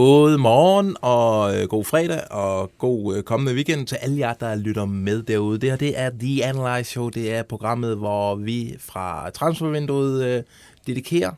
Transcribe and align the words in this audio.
God 0.00 0.38
morgen 0.38 0.96
og 1.00 1.56
øh, 1.56 1.68
god 1.68 1.84
fredag 1.84 2.30
og 2.30 2.70
god 2.78 3.16
øh, 3.16 3.22
kommende 3.22 3.54
weekend 3.54 3.86
til 3.86 3.96
alle 3.96 4.18
jer, 4.18 4.34
der 4.34 4.54
lytter 4.54 4.84
med 4.84 5.22
derude. 5.22 5.58
Det 5.58 5.70
her 5.70 5.76
det 5.76 5.98
er 6.00 6.10
The 6.20 6.44
Analyze 6.44 6.90
Show. 6.90 7.08
Det 7.08 7.34
er 7.34 7.42
programmet, 7.42 7.96
hvor 7.96 8.34
vi 8.34 8.76
fra 8.78 9.30
transfervinduet 9.30 10.24
øh, 10.24 10.42
dedikerer 10.86 11.30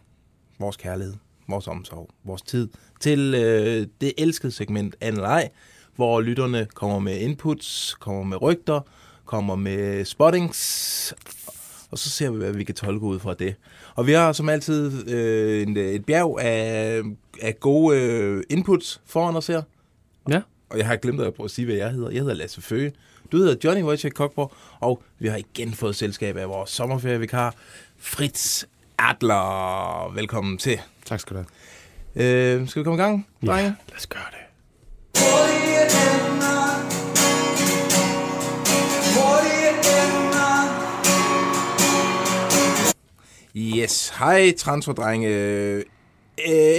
vores 0.59 0.77
kærlighed, 0.77 1.15
vores 1.49 1.69
omsorg, 1.69 2.11
vores 2.25 2.43
tid 2.43 2.69
til 3.01 3.35
øh, 3.35 3.87
det 4.01 4.13
elskede 4.19 4.53
segment 4.53 4.97
Analyze, 5.01 5.51
hvor 5.97 6.21
lytterne 6.21 6.67
kommer 6.75 6.99
med 6.99 7.19
inputs, 7.19 7.95
kommer 7.95 8.23
med 8.23 8.43
rygter, 8.43 8.81
kommer 9.25 9.57
med 9.57 10.05
spottings, 10.05 11.15
og 11.93 11.99
så 11.99 12.11
ser 12.11 12.31
vi, 12.31 12.37
hvad 12.37 12.53
vi 12.53 12.65
kan 12.65 12.75
tolke 12.75 13.07
ud 13.07 13.19
fra 13.19 13.35
det. 13.35 13.55
Og 13.95 14.07
vi 14.07 14.13
har 14.13 14.33
som 14.33 14.49
altid 14.49 15.09
øh, 15.09 15.63
en, 15.63 15.77
et 15.77 16.05
bjerg 16.05 16.39
af, 16.41 17.03
af 17.43 17.61
gode 17.61 18.01
øh, 18.01 18.43
inputs 18.51 19.01
foran 19.07 19.37
os 19.37 19.47
her. 19.47 19.63
Ja. 20.29 20.41
Og 20.71 20.79
jeg 20.79 20.87
har 20.87 20.97
glemt 20.97 21.21
at 21.21 21.35
prøve 21.35 21.45
at 21.45 21.51
sige, 21.51 21.65
hvad 21.65 21.75
jeg 21.75 21.91
hedder. 21.91 22.11
Jeg 22.11 22.21
hedder 22.21 22.35
Lasse 22.35 22.63
Føge. 22.63 22.93
Du 23.33 23.37
hedder 23.37 23.55
Johnny 23.65 23.83
Wojciech 23.83 24.15
Kokborg, 24.15 24.53
og 24.81 25.03
vi 25.19 25.29
har 25.29 25.37
igen 25.37 25.73
fået 25.73 25.97
selskab 25.97 26.37
af 26.37 26.49
vores 26.49 26.71
sommerferievikar, 26.71 27.55
Fritz 27.99 28.65
Adler. 28.99 30.13
Velkommen 30.15 30.59
til. 30.59 30.81
Tak 31.05 31.21
skal 31.21 31.37
du 31.37 31.43
have. 32.15 32.61
Øh, 32.61 32.69
skal 32.69 32.81
vi 32.81 32.85
komme 32.85 33.03
i 33.03 33.03
gang, 33.03 33.29
drenge? 33.47 33.77
lad 33.89 33.97
os 33.97 34.07
gøre 34.07 34.23
det. 34.31 34.52
Yes. 43.57 44.13
Hej, 44.19 44.53
transferdrenge. 44.59 45.29
Øh, 45.29 45.83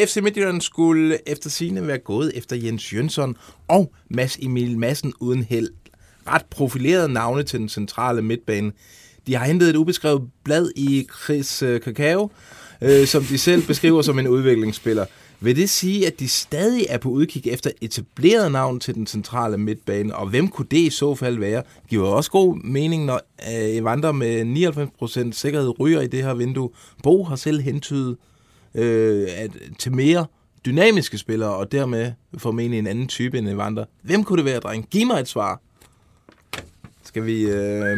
FC 0.07 0.17
Midtjylland 0.23 0.61
skulle 0.61 1.29
efter 1.29 1.49
sine 1.49 1.87
være 1.87 1.97
gået 1.97 2.31
efter 2.35 2.55
Jens 2.55 2.93
Jønsson 2.93 3.37
og 3.67 3.91
Mads 4.09 4.37
Emil 4.41 4.79
Madsen 4.79 5.13
uden 5.19 5.43
held. 5.43 5.69
Ret 6.27 6.45
profilerede 6.45 7.09
navne 7.13 7.43
til 7.43 7.59
den 7.59 7.69
centrale 7.69 8.21
midtbane. 8.21 8.71
De 9.27 9.35
har 9.35 9.45
hentet 9.45 9.69
et 9.69 9.75
ubeskrevet 9.75 10.29
blad 10.43 10.71
i 10.75 11.07
Chris 11.23 11.61
øh, 11.61 11.81
Kakao, 11.81 12.31
øh, 12.81 13.07
som 13.07 13.23
de 13.23 13.37
selv 13.37 13.67
beskriver 13.67 14.01
som 14.01 14.19
en 14.19 14.27
udviklingsspiller. 14.27 15.05
Vil 15.43 15.55
det 15.55 15.69
sige, 15.69 16.07
at 16.07 16.19
de 16.19 16.27
stadig 16.27 16.85
er 16.89 16.97
på 16.97 17.09
udkig 17.09 17.47
efter 17.47 17.71
etableret 17.81 18.51
navn 18.51 18.79
til 18.79 18.95
den 18.95 19.07
centrale 19.07 19.57
midtbane, 19.57 20.15
og 20.15 20.27
hvem 20.27 20.47
kunne 20.47 20.67
det 20.71 20.77
i 20.77 20.89
så 20.89 21.15
fald 21.15 21.39
være? 21.39 21.63
Det 21.81 21.89
giver 21.89 22.07
også 22.07 22.31
god 22.31 22.55
mening, 22.63 23.05
når 23.05 23.21
øh, 23.49 23.75
Evander 23.75 24.11
med 24.11 24.41
99% 25.31 25.31
sikkerhed 25.31 25.79
ryger 25.79 26.01
i 26.01 26.07
det 26.07 26.23
her 26.23 26.33
vindue. 26.33 26.69
Bo 27.03 27.23
har 27.23 27.35
selv 27.35 27.61
hentydet 27.61 28.17
øh, 28.75 29.27
at, 29.37 29.51
til 29.79 29.91
mere 29.91 30.25
dynamiske 30.65 31.17
spillere, 31.17 31.55
og 31.55 31.71
dermed 31.71 32.11
formentlig 32.37 32.79
en 32.79 32.87
anden 32.87 33.07
type 33.07 33.37
end 33.37 33.49
Evander. 33.49 33.85
Hvem 34.01 34.23
kunne 34.23 34.37
det 34.37 34.45
være, 34.45 34.59
dreng? 34.59 34.87
Giv 34.89 35.07
mig 35.07 35.19
et 35.19 35.27
svar. 35.27 35.61
Skal 37.03 37.25
vi, 37.25 37.41
øh, 37.41 37.97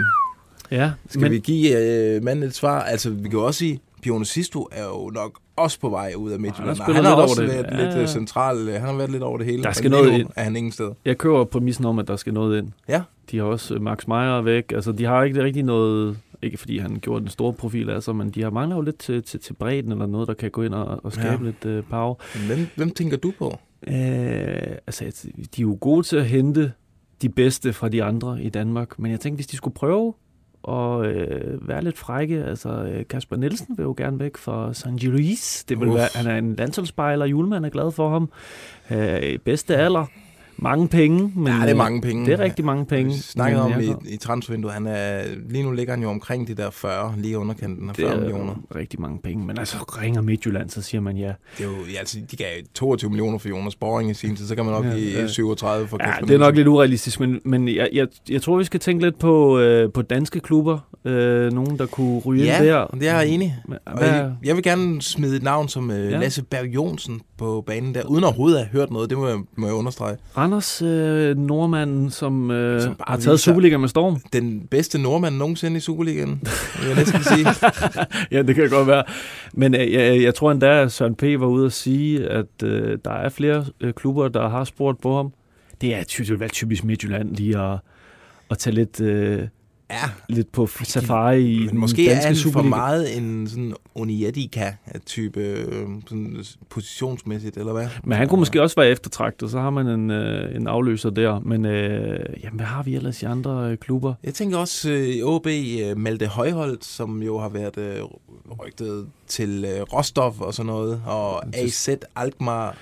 Ja, 0.72 0.92
skal 1.10 1.22
men... 1.22 1.32
vi 1.32 1.40
give 1.40 1.78
øh, 1.78 2.24
manden 2.24 2.44
et 2.44 2.56
svar? 2.56 2.82
Altså, 2.84 3.10
vi 3.10 3.30
kan 3.30 3.40
jo 3.40 3.46
også 3.46 3.58
sige, 3.58 3.80
Pione 4.02 4.26
Sisto 4.26 4.68
er 4.72 4.86
jo 4.86 5.10
nok 5.14 5.40
også 5.56 5.80
på 5.80 5.90
vej 5.90 6.14
ud 6.18 6.32
af 6.32 6.40
Midtjylland. 6.40 6.78
Han, 6.82 6.96
han 6.96 7.06
har 7.06 7.12
lidt 7.12 7.22
også 7.24 7.42
over 7.42 7.48
det. 7.50 7.56
været 7.66 7.80
Ja, 7.80 7.86
lidt 7.86 7.96
ja. 7.96 8.02
øh, 8.02 8.08
central. 8.08 8.58
øh, 8.58 8.74
Han 8.74 8.82
har 8.82 8.94
været 8.98 9.12
lidt 9.12 9.24
over 9.24 9.38
det 9.38 9.46
hele. 9.48 9.64
Der 9.64 9.72
skal 9.72 9.92
noget 9.92 10.20
ind. 10.20 10.30
er 10.36 10.44
han 10.44 10.56
ingen 10.56 10.72
sted. 10.72 10.92
jeg 11.06 11.18
køber 11.18 11.44
præmissen 11.44 11.86
om, 11.86 12.00
at 12.00 12.08
der 12.08 12.16
skal 12.16 12.34
noget 12.34 12.58
ind. 12.58 12.72
Ja. 12.90 13.02
De 13.32 13.38
har 13.38 13.44
også 13.46 13.74
øh, 13.76 13.82
Max 13.82 14.08
Meyer 14.08 14.42
væk. 14.42 14.72
Altså, 14.72 14.92
de 14.92 15.06
har 15.06 15.24
ikke 15.24 15.44
rigtig 15.44 15.64
noget... 15.64 16.18
Ikke 16.42 16.58
fordi 16.58 16.78
han 16.78 17.00
gjorde 17.02 17.22
den 17.22 17.30
store 17.30 17.54
profil 17.54 17.90
af 17.90 18.04
sig, 18.04 18.16
men 18.16 18.30
de 18.30 18.44
har 18.44 18.50
mangler 18.50 18.76
jo 18.76 18.82
lidt 18.82 18.98
til, 18.98 19.24
til, 19.24 19.40
til 19.40 19.54
bredden 19.54 19.92
eller 19.92 20.06
noget, 20.06 20.28
der 20.28 20.34
kan 20.34 20.52
gå 20.52 20.62
ind 20.62 20.74
og, 20.74 21.00
og 21.06 21.14
skabe 21.14 21.44
Ja. 21.44 21.50
lidt 21.50 21.66
øh, 21.66 21.84
power. 21.90 22.16
Hvem, 22.48 22.68
hvem 22.76 22.90
tænker 22.90 23.18
du 23.18 23.34
på? 23.40 23.58
Øh, 23.88 23.94
altså, 24.88 25.06
de 25.56 25.62
er 25.62 25.62
jo 25.62 25.78
gode 25.82 26.04
til 26.04 26.18
at 26.18 26.26
hente 26.26 26.72
de 27.22 27.30
bedste 27.30 27.74
fra 27.74 27.90
de 27.90 28.04
andre 28.04 28.44
i 28.44 28.50
Danmark, 28.50 29.00
men 29.00 29.12
jeg 29.12 29.20
tænkte, 29.20 29.38
hvis 29.38 29.48
de 29.48 29.58
skulle 29.58 29.74
prøve 29.76 30.14
at 30.70 31.06
øh, 31.06 31.68
være 31.68 31.84
lidt 31.84 31.98
frække, 31.98 32.44
altså 32.44 32.70
øh, 32.70 33.08
Kasper 33.08 33.36
Nielsen 33.36 33.78
vil 33.78 33.84
jo 33.84 33.94
gerne 33.98 34.20
væk 34.20 34.38
fra 34.38 34.74
San 34.74 34.98
Luis. 34.98 35.64
Det 35.70 35.80
vil 35.80 35.88
Uff. 35.88 35.96
være, 35.96 36.10
han 36.16 36.28
er 36.28 36.38
en 36.38 36.56
landsholdsspejler, 36.56 37.26
julemand 37.26 37.66
er 37.66 37.70
glad 37.70 37.92
for 37.92 38.10
ham. 38.10 38.30
Øh, 38.92 39.40
bedste 39.40 39.76
alder, 39.76 40.06
mange 40.58 40.88
penge. 40.88 41.32
Men, 41.36 41.48
Ja, 41.48 41.60
det 41.62 41.70
er 41.72 41.76
mange 41.76 42.02
penge. 42.02 42.26
Det 42.26 42.34
er 42.34 42.40
rigtig 42.40 42.66
mange 42.66 42.86
penge. 42.86 43.14
Vi 43.14 43.20
snakkede 43.20 43.62
om 43.64 43.72
i, 43.82 44.14
i 44.14 44.18
transfervinduet, 44.18 44.74
han 44.74 44.88
er, 44.88 45.24
lige 45.50 45.64
nu 45.64 45.72
ligger 45.72 45.94
han 45.94 46.04
jo 46.04 46.10
omkring 46.10 46.48
de 46.48 46.56
der 46.56 46.70
40, 46.70 47.14
lige 47.18 47.38
underkanten 47.38 47.90
af 47.90 47.96
40 47.96 48.10
det 48.10 48.16
er 48.16 48.20
millioner. 48.22 48.54
rigtig 48.76 49.02
mange 49.02 49.20
penge. 49.24 49.46
Men 49.46 49.58
altså, 49.60 49.78
ringer 49.78 50.22
Midtjylland, 50.22 50.70
så 50.70 50.82
siger 50.82 51.02
man 51.02 51.18
ja. 51.18 51.34
Det 51.58 51.66
er 51.66 51.70
jo, 51.70 51.76
ja, 51.94 52.00
altså, 52.00 52.18
de 52.32 52.36
gav 52.36 52.48
22 52.74 53.10
millioner 53.10 53.38
for 53.38 53.50
Jonas 53.50 53.76
Boring 53.76 54.10
i 54.12 54.14
sin 54.14 54.36
tid, 54.36 54.48
så 54.48 54.56
kan 54.56 54.66
man 54.66 54.74
nok 54.74 54.86
Ja, 54.86 54.96
give 54.96 55.20
ja. 55.20 55.28
37 55.28 55.88
for 55.88 55.98
Ja, 56.04 56.14
det 56.22 56.32
er 56.32 56.38
nok 56.38 56.56
lidt 56.56 56.68
urealistisk, 56.68 57.20
men, 57.20 57.42
men 57.46 57.68
jeg, 57.68 57.90
jeg, 57.94 58.08
jeg 58.30 58.42
tror, 58.42 58.58
vi 58.58 58.64
skal 58.64 58.80
tænke 58.80 59.04
lidt 59.06 59.20
på, 59.20 59.60
øh, 59.60 59.92
på 59.92 60.02
danske 60.02 60.40
klubber. 60.40 60.80
Øh, 61.06 61.54
nogen, 61.54 61.78
der 61.80 61.86
kunne 61.86 62.20
ryge 62.20 62.40
ind 62.46 62.52
Ja, 62.66 62.66
der. 62.66 62.86
det 62.88 63.08
er 63.08 63.16
jeg 63.20 63.28
enig. 63.28 63.56
Men 63.68 63.78
Og 63.86 63.98
Hvad, 63.98 64.08
jeg, 64.10 64.32
jeg 64.44 64.56
vil 64.56 64.64
gerne 64.64 65.02
smide 65.02 65.36
et 65.36 65.44
navn 65.44 65.68
som 65.70 65.92
øh, 65.92 66.12
Ja. 66.12 66.18
Lasse 66.20 66.44
Berg 66.44 66.66
Jonsen 66.66 67.22
på 67.38 67.64
banen 67.68 67.96
der, 67.96 68.04
uden 68.06 68.24
overhovedet 68.24 68.58
at 68.58 68.66
have 68.66 68.80
hørt 68.80 68.92
noget, 68.92 69.10
det 69.10 69.18
må 69.18 69.28
jeg, 69.28 69.38
må 69.58 69.68
jeg 69.68 69.76
understrege. 69.76 70.18
Randers 70.38 70.82
øh, 70.82 71.38
nordmand, 71.38 72.10
som, 72.12 72.52
øh, 72.52 72.82
Som 72.82 72.96
har 73.08 73.18
taget 73.18 73.40
Superliga 73.40 73.78
med 73.78 73.90
storm. 73.90 74.18
Den 74.34 74.68
bedste 74.72 75.02
nordmand 75.02 75.36
nogensinde 75.38 75.78
i 75.78 75.80
Superligaen, 75.80 76.42
vil 76.80 76.88
jeg 76.88 76.96
næsten 76.96 77.24
sige. 77.24 77.48
ja, 78.38 78.42
det 78.42 78.56
kan 78.56 78.70
godt 78.70 78.88
være. 78.88 79.04
Men 79.54 79.76
øh, 79.76 79.94
jeg, 79.94 80.22
jeg 80.22 80.36
tror 80.36 80.52
endda, 80.52 80.82
at 80.82 80.92
Søren 80.92 81.16
P. 81.16 81.22
var 81.24 81.46
ude 81.48 81.66
at 81.66 81.74
sige, 81.74 82.28
at 82.30 82.64
øh, 82.64 82.98
der 83.06 83.12
er 83.12 83.30
flere 83.30 83.66
øh, 83.82 83.94
klubber, 83.94 84.28
der 84.28 84.50
har 84.50 84.64
spurgt 84.64 85.02
på 85.02 85.16
ham. 85.16 85.34
Det 85.82 85.96
er 85.96 86.04
ty- 86.04 86.22
det 86.22 86.30
vil 86.30 86.40
være 86.40 86.50
typisk 86.50 86.84
Midtjylland 86.84 87.36
lige 87.36 87.60
at, 87.62 87.78
at 88.52 88.58
tage 88.58 88.74
lidt, 88.76 89.02
øh, 89.02 89.42
Ja, 89.90 90.10
lidt 90.30 90.52
på 90.52 90.68
safari 90.68 91.54
i 91.54 91.66
men 91.66 91.78
måske 91.78 92.10
er 92.10 92.16
han 92.16 92.36
for 92.36 92.62
meget 92.62 93.18
en 93.18 93.48
sådan 93.48 93.74
Onyedika-type 93.96 95.40
øh, 95.40 95.88
sådan 96.08 96.44
positionsmæssigt, 96.70 97.58
eller 97.58 97.74
hvad? 97.74 97.88
Men 98.04 98.18
han 98.18 98.28
kunne 98.28 98.40
måske 98.40 98.62
også 98.62 98.76
være 98.76 98.90
eftertragtet, 98.90 99.52
så 99.52 99.60
har 99.60 99.70
man 99.70 99.88
en, 99.88 100.12
øh, 100.12 100.56
en 100.56 100.68
afløser 100.68 101.10
der. 101.10 101.40
Men 101.40 101.66
øh, 101.66 102.20
jamen, 102.44 102.58
hvad 102.58 102.66
har 102.66 102.84
vi 102.84 102.96
ellers 102.96 103.22
i 103.22 103.26
andre 103.26 103.72
øh, 103.72 103.78
klubber? 103.78 104.14
Jeg 104.24 104.34
tænker 104.34 104.58
også 104.58 104.90
øh, 104.90 105.08
i 105.08 105.24
OB 105.24 105.48
øh, 105.48 105.98
Malte 105.98 106.28
Højholdt, 106.28 106.86
som 106.86 107.24
jo 107.24 107.40
har 107.40 107.50
været 107.50 107.78
øh, 107.78 108.02
rygtet 108.66 109.08
til 109.28 109.66
øh, 109.66 109.82
Rostov 109.82 110.36
og 110.40 110.54
sådan 110.54 110.68
noget, 110.68 111.02
og 111.06 111.44
AZ 111.56 111.90
Alkmaar. 112.16 112.78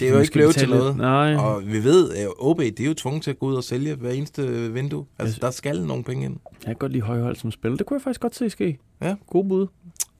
Det 0.00 0.08
er 0.08 0.12
jo 0.12 0.18
ikke 0.20 0.32
blevet 0.32 0.54
til 0.54 0.68
noget. 0.68 0.96
Nej, 0.96 1.34
Og 1.34 1.62
vi 1.66 1.84
ved, 1.84 2.10
at 2.14 2.28
OB 2.38 2.58
de 2.60 2.82
er 2.82 2.86
jo 2.86 2.94
tvunget 2.94 3.22
til 3.22 3.30
at 3.30 3.38
gå 3.38 3.46
ud 3.46 3.54
og 3.54 3.64
sælge 3.64 3.94
hver 3.94 4.10
eneste 4.10 4.72
vindue. 4.72 5.04
Altså, 5.18 5.38
der 5.42 5.50
skal 5.50 5.82
nogle 5.82 6.04
penge 6.04 6.24
ind. 6.24 6.36
jeg 6.52 6.66
kan 6.66 6.74
godt 6.76 6.92
lide 6.92 7.02
Højhold 7.04 7.36
som 7.36 7.50
spiller. 7.50 7.76
Det 7.76 7.86
kunne 7.86 7.94
jeg 7.98 8.02
faktisk 8.02 8.20
godt 8.20 8.34
se 8.36 8.50
ske. 8.50 8.78
Ja. 9.02 9.14
God 9.30 9.44
bud. 9.44 9.66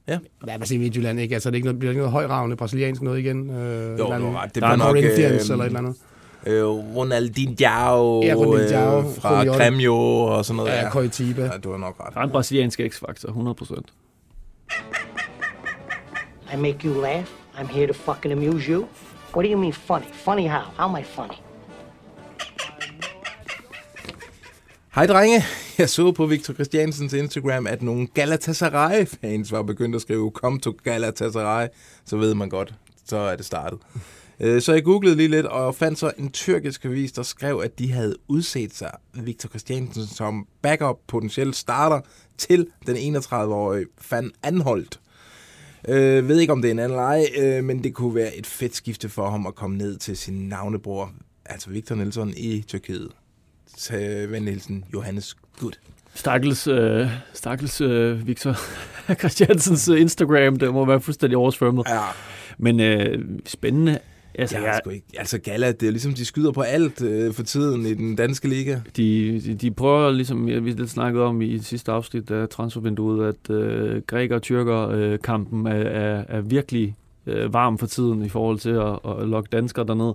Ja, 0.08 0.18
hvad 0.44 0.66
siger 0.66 0.80
Midtjylland 0.80 1.20
ikke? 1.20 1.34
Altså, 1.34 1.50
det 1.50 1.54
er 1.54 1.56
ikke 1.56 1.66
noget, 1.66 1.78
bliver 1.78 1.90
det 1.92 1.94
ikke 1.94 2.00
noget 2.00 2.12
højravende 2.12 2.56
brasiliansk 2.56 3.02
noget 3.02 3.18
igen? 3.18 3.50
Øh, 3.50 3.98
Jo, 3.98 4.06
ret. 4.08 4.54
Det 4.54 4.62
der 4.62 4.66
er 4.68 4.70
var 4.70 4.76
nok, 4.76 4.86
Corinthians 4.86 5.50
øh, 5.50 5.54
eller 5.54 5.64
et 5.64 5.66
eller 5.66 5.78
andet. 5.78 5.96
øh, 6.46 6.64
Ronaldinho, 6.96 7.54
Ja, 7.60 8.34
Ronaldinho, 8.34 8.98
øh, 8.98 9.04
fra. 9.16 9.44
Gremio 9.44 9.94
og 10.20 10.44
sådan 10.44 10.56
noget. 10.56 10.70
Ja, 10.72 10.90
Coritiba. 10.90 11.42
ja, 11.42 11.50
du 11.64 11.70
har 11.70 11.78
nok 11.78 11.96
ret. 12.00 12.14
Der 12.14 12.20
er 12.20 12.24
en 12.24 12.30
brasiliansk 12.30 12.80
x-faktor, 12.88 13.28
100%. 13.28 13.80
I 16.54 16.56
make 16.56 16.78
you 16.88 17.00
laugh. 17.02 17.24
I'm 17.54 17.66
here 17.66 17.86
to 17.86 17.92
fucking 17.92 18.32
amuse 18.32 18.72
you. 18.72 18.84
What 19.34 19.44
do 19.44 19.50
you 19.50 19.58
mean 19.58 19.72
funny? 19.72 20.06
Funny 20.12 20.48
how? 20.48 20.62
How 20.76 20.88
am 20.88 20.96
I 20.96 21.04
funny? 21.04 21.34
Hej 24.94 25.06
drenge, 25.06 25.44
jeg 25.78 25.88
så 25.88 26.12
på 26.12 26.26
Victor 26.26 26.54
Christiansens 26.54 27.12
Instagram, 27.12 27.66
at 27.66 27.82
nogle 27.82 28.06
Galatasaray-fans 28.06 29.52
var 29.52 29.62
begyndt 29.62 29.96
at 29.96 30.02
skrive, 30.02 30.30
kom 30.30 30.60
to 30.60 30.72
Galatasaray, 30.84 31.68
så 32.04 32.16
ved 32.16 32.34
man 32.34 32.48
godt, 32.48 32.74
så 33.04 33.16
er 33.16 33.36
det 33.36 33.44
startet. 33.46 33.78
Øh, 34.40 34.62
så 34.62 34.72
jeg 34.72 34.84
googlede 34.84 35.16
lige 35.16 35.28
lidt, 35.28 35.46
og 35.46 35.74
fandt 35.74 35.98
så 35.98 36.12
en 36.18 36.30
tyrkisk 36.30 36.84
avis, 36.84 37.12
der 37.12 37.22
skrev, 37.22 37.60
at 37.64 37.78
de 37.78 37.92
havde 37.92 38.16
udset 38.28 38.74
sig 38.74 38.90
Victor 39.14 39.48
Christiansen 39.48 40.06
som 40.06 40.46
backup 40.62 40.96
potentiel 41.06 41.54
starter 41.54 42.00
til 42.38 42.66
den 42.86 43.16
31-årige 43.16 43.86
Van 44.10 44.30
Anholdt. 44.42 45.00
Øh, 45.88 46.28
ved 46.28 46.40
ikke, 46.40 46.52
om 46.52 46.62
det 46.62 46.68
er 46.68 46.72
en 46.72 46.78
anden 46.78 46.96
leje, 46.96 47.26
øh, 47.38 47.64
men 47.64 47.84
det 47.84 47.94
kunne 47.94 48.14
være 48.14 48.36
et 48.36 48.46
fedt 48.46 48.76
skifte 48.76 49.08
for 49.08 49.30
ham 49.30 49.46
at 49.46 49.54
komme 49.54 49.76
ned 49.76 49.96
til 49.96 50.16
sin 50.16 50.34
navnebror, 50.48 51.12
altså 51.46 51.70
Victor 51.70 51.94
Nelson 51.94 52.32
i 52.36 52.64
Tyrkiet. 52.66 53.08
Til 53.76 54.30
venlig 54.30 54.52
hilsen, 54.52 54.84
Johannes 54.94 55.36
Gud. 55.60 55.72
Stakkels, 56.14 56.66
øh, 56.66 57.06
stakkels 57.32 57.80
øh, 57.80 58.26
Victor 58.26 58.56
Christiansens 59.20 59.88
Instagram, 59.88 60.56
det 60.56 60.72
må 60.72 60.84
være 60.84 61.00
fuldstændig 61.00 61.36
oversvømmet. 61.36 61.86
Ja, 61.88 62.00
Men 62.58 62.80
øh, 62.80 63.24
spændende. 63.46 63.98
Altså, 64.34 64.58
jeg, 64.58 64.80
jeg, 64.86 64.94
ikke. 64.94 65.06
Altså 65.18 65.38
Gala, 65.38 65.72
det 65.72 65.86
er 65.86 65.90
ligesom, 65.90 66.14
de 66.14 66.24
skyder 66.24 66.52
på 66.52 66.60
alt 66.60 67.02
øh, 67.02 67.32
for 67.32 67.42
tiden 67.42 67.86
i 67.86 67.94
den 67.94 68.16
danske 68.16 68.48
liga. 68.48 68.80
de, 68.96 69.40
de, 69.40 69.54
de 69.54 69.70
prøver, 69.70 70.10
ligesom 70.10 70.46
vi 70.46 70.60
vi 70.60 70.70
lidt 70.70 70.90
snakkede 70.90 71.24
om 71.24 71.42
i 71.42 71.58
sidste 71.58 71.92
afsnit 71.92 72.30
af 72.30 72.48
transfervinduet, 72.48 73.28
at 73.28 73.54
øh, 73.54 74.02
græker 74.06 74.34
og 74.34 74.42
tyrker 74.42 74.88
øh, 74.88 75.18
kampen 75.24 75.66
er, 75.66 75.72
er, 75.72 76.24
er 76.28 76.40
virkelig 76.40 76.96
øh, 77.26 77.52
varm 77.52 77.78
for 77.78 77.86
tiden 77.86 78.24
i 78.24 78.28
forhold 78.28 78.58
til 78.58 78.70
at, 78.70 79.20
at 79.20 79.28
lokke 79.28 79.48
danskere 79.52 79.86
derned. 79.86 80.12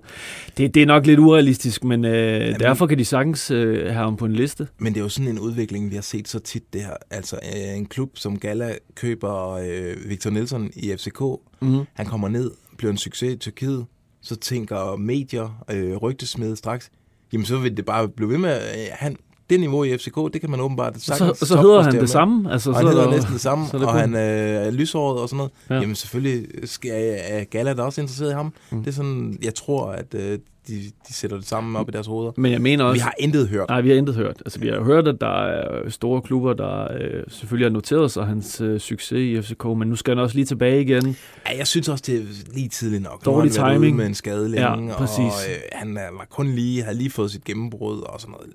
Det, 0.58 0.76
det 0.76 0.82
er 0.82 0.86
nok 0.86 1.06
lidt 1.06 1.20
urealistisk, 1.20 1.84
men 1.84 2.06
øh, 2.06 2.12
Jamen- 2.14 2.60
derfor 2.60 2.88
kan 2.88 2.98
de 2.98 3.06
sagtens 3.06 3.52
øh, 3.52 3.80
have 3.80 3.94
ham 3.94 4.18
på 4.18 4.26
en 4.26 4.34
liste. 4.34 4.68
Men 4.78 4.94
det 4.94 5.00
er 5.00 5.04
jo 5.04 5.10
sådan 5.10 5.32
en 5.32 5.40
udvikling, 5.40 5.90
vi 5.90 5.96
har 5.96 6.02
set 6.02 6.28
så 6.28 6.40
tit 6.40 6.74
det 6.74 6.82
her. 6.82 6.94
Altså 7.12 7.36
øh, 7.36 7.78
en 7.78 7.86
klub 7.86 8.12
som 8.18 8.40
Gala 8.40 8.76
køber 8.96 9.52
øh, 9.52 10.10
Victor 10.10 10.30
Nielsen 10.30 10.72
i 10.76 10.96
FCK. 10.98 11.22
Mm-hmm. 11.62 11.86
Han 11.94 12.06
kommer 12.06 12.28
ned, 12.28 12.52
bliver 12.78 12.92
en 12.92 12.98
succes 12.98 13.34
i 13.34 13.38
Tyrkiet. 13.38 13.86
Så 14.26 14.36
tænker 14.36 14.96
medier, 14.96 15.64
øh, 15.72 15.96
rygtesmed 15.96 16.56
straks, 16.56 16.90
jamen 17.34 17.46
så 17.46 17.58
vil 17.58 17.78
det 17.78 17.86
bare 17.86 18.08
blive 18.08 18.30
ved 18.30 18.38
med, 18.38 18.56
øh, 18.56 18.86
han, 18.92 19.16
det 19.50 19.60
niveau 19.60 19.84
i 19.84 19.98
FCK, 19.98 20.16
det 20.34 20.42
kan 20.42 20.50
man 20.50 20.60
åbenbart 20.60 20.96
Så, 21.02 21.06
sagtens 21.06 21.38
så 21.40 21.62
hedder 21.62 21.82
han 21.82 21.94
med. 21.94 22.02
det 22.02 22.10
samme. 22.10 22.52
Altså, 22.52 22.70
Og 22.70 22.74
så 22.76 22.78
han 22.80 22.88
er 22.88 22.92
hedder 22.92 23.06
der- 23.06 23.12
næsten 23.16 23.34
det 23.34 23.42
samme, 23.42 23.68
så 23.72 23.78
det 23.78 23.88
og 23.88 23.94
han 23.94 24.14
øh, 24.16 24.20
er 24.68 24.72
lyshåret 24.72 25.20
og 25.22 25.30
sådan 25.30 25.38
noget. 25.38 25.52
Ja. 25.70 25.74
Ja. 25.76 25.80
Jamen 25.82 25.96
selvfølgelig 25.96 26.48
skal 26.70 27.18
er 27.24 27.44
Gala 27.44 27.74
da 27.74 27.82
også 27.82 28.02
interesseret 28.02 28.32
i 28.32 28.34
ham. 28.34 28.54
Mm. 28.72 28.80
Det 28.80 28.88
er 28.88 28.92
sådan, 28.92 29.38
jeg 29.44 29.56
tror, 29.56 29.86
at 29.92 30.14
øh, 30.14 30.40
de, 30.68 30.74
de 31.08 31.14
sætter 31.14 31.38
det 31.38 31.48
sammen 31.48 31.76
op 31.76 31.90
i 31.90 31.92
deres 31.92 32.08
hoveder. 32.08 32.32
Men 32.38 32.52
jeg 32.52 32.62
mener 32.62 32.84
også... 32.84 32.94
Vi 32.96 33.00
har 33.00 33.14
intet 33.20 33.48
hørt. 33.48 33.70
Nej, 33.70 33.82
vi 33.82 33.90
har 33.90 33.96
intet 33.96 34.16
hørt. 34.16 34.42
Altså, 34.46 34.60
vi 34.60 34.68
har 34.68 34.84
hørt, 34.84 35.08
at 35.08 35.22
der 35.22 35.46
er 35.46 35.90
store 35.90 36.22
klubber, 36.22 36.54
der 36.54 36.88
øh, 37.02 37.24
selvfølgelig 37.28 37.66
har 37.66 37.74
noteret 37.74 38.12
sig 38.12 38.26
hans 38.26 38.62
øh, 38.62 38.80
succes 38.80 39.12
i 39.20 39.42
FCK, 39.42 39.66
men 39.66 39.88
nu 39.88 39.96
skal 39.96 40.16
han 40.16 40.24
også 40.24 40.36
lige 40.36 40.46
tilbage 40.46 40.82
igen. 40.82 41.18
Ja, 41.50 41.58
jeg 41.58 41.68
synes 41.68 41.90
også, 41.90 42.04
det 42.08 42.16
er 42.18 42.24
lige 42.54 42.70
tidligt 42.70 43.04
nok. 43.04 43.26
Dårlig 43.26 43.52
nu 43.56 43.62
har 43.62 43.66
han 43.66 43.72
været 43.72 43.78
ude 43.80 43.86
timing. 43.86 43.98
med 43.98 44.06
en 44.06 44.14
skade 44.16 44.50
Ja, 44.50 44.76
længe, 44.76 44.94
præcis. 44.94 45.18
og 45.18 45.32
øh, 45.50 45.58
han 45.72 45.98
er, 45.98 46.08
var 46.18 46.26
kun 46.30 46.48
lige, 46.48 46.84
havde 46.84 46.98
lige 46.98 47.10
fået 47.10 47.32
sit 47.32 47.44
gennembrud 47.44 48.00
og 48.02 48.22
sådan 48.22 48.32
noget. 48.32 48.50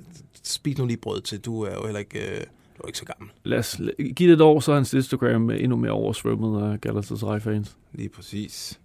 Spis 0.45 0.79
nu 0.79 0.87
lige 0.87 0.97
brød 0.97 1.21
til, 1.21 1.41
du 1.41 1.62
er 1.62 1.75
jo 1.75 1.85
heller 1.85 1.99
ikke, 1.99 2.19
øh, 2.19 2.41
du 2.77 2.83
er 2.83 2.87
ikke 2.87 2.99
så 2.99 3.05
gammel. 3.05 3.31
Lad 3.45 3.59
os 3.59 3.81
give 4.17 4.31
det 4.31 4.35
et 4.37 4.41
år, 4.41 4.61
så 4.61 4.71
er 4.73 4.77
hans 4.77 4.95
Instagram 4.95 5.51
endnu 5.51 5.77
mere 5.77 5.93
oversvømmet 5.93 6.73
af 6.73 6.81
Galatasaray-fans. 6.81 7.77
Lige 7.93 8.09
præcis. 8.09 8.81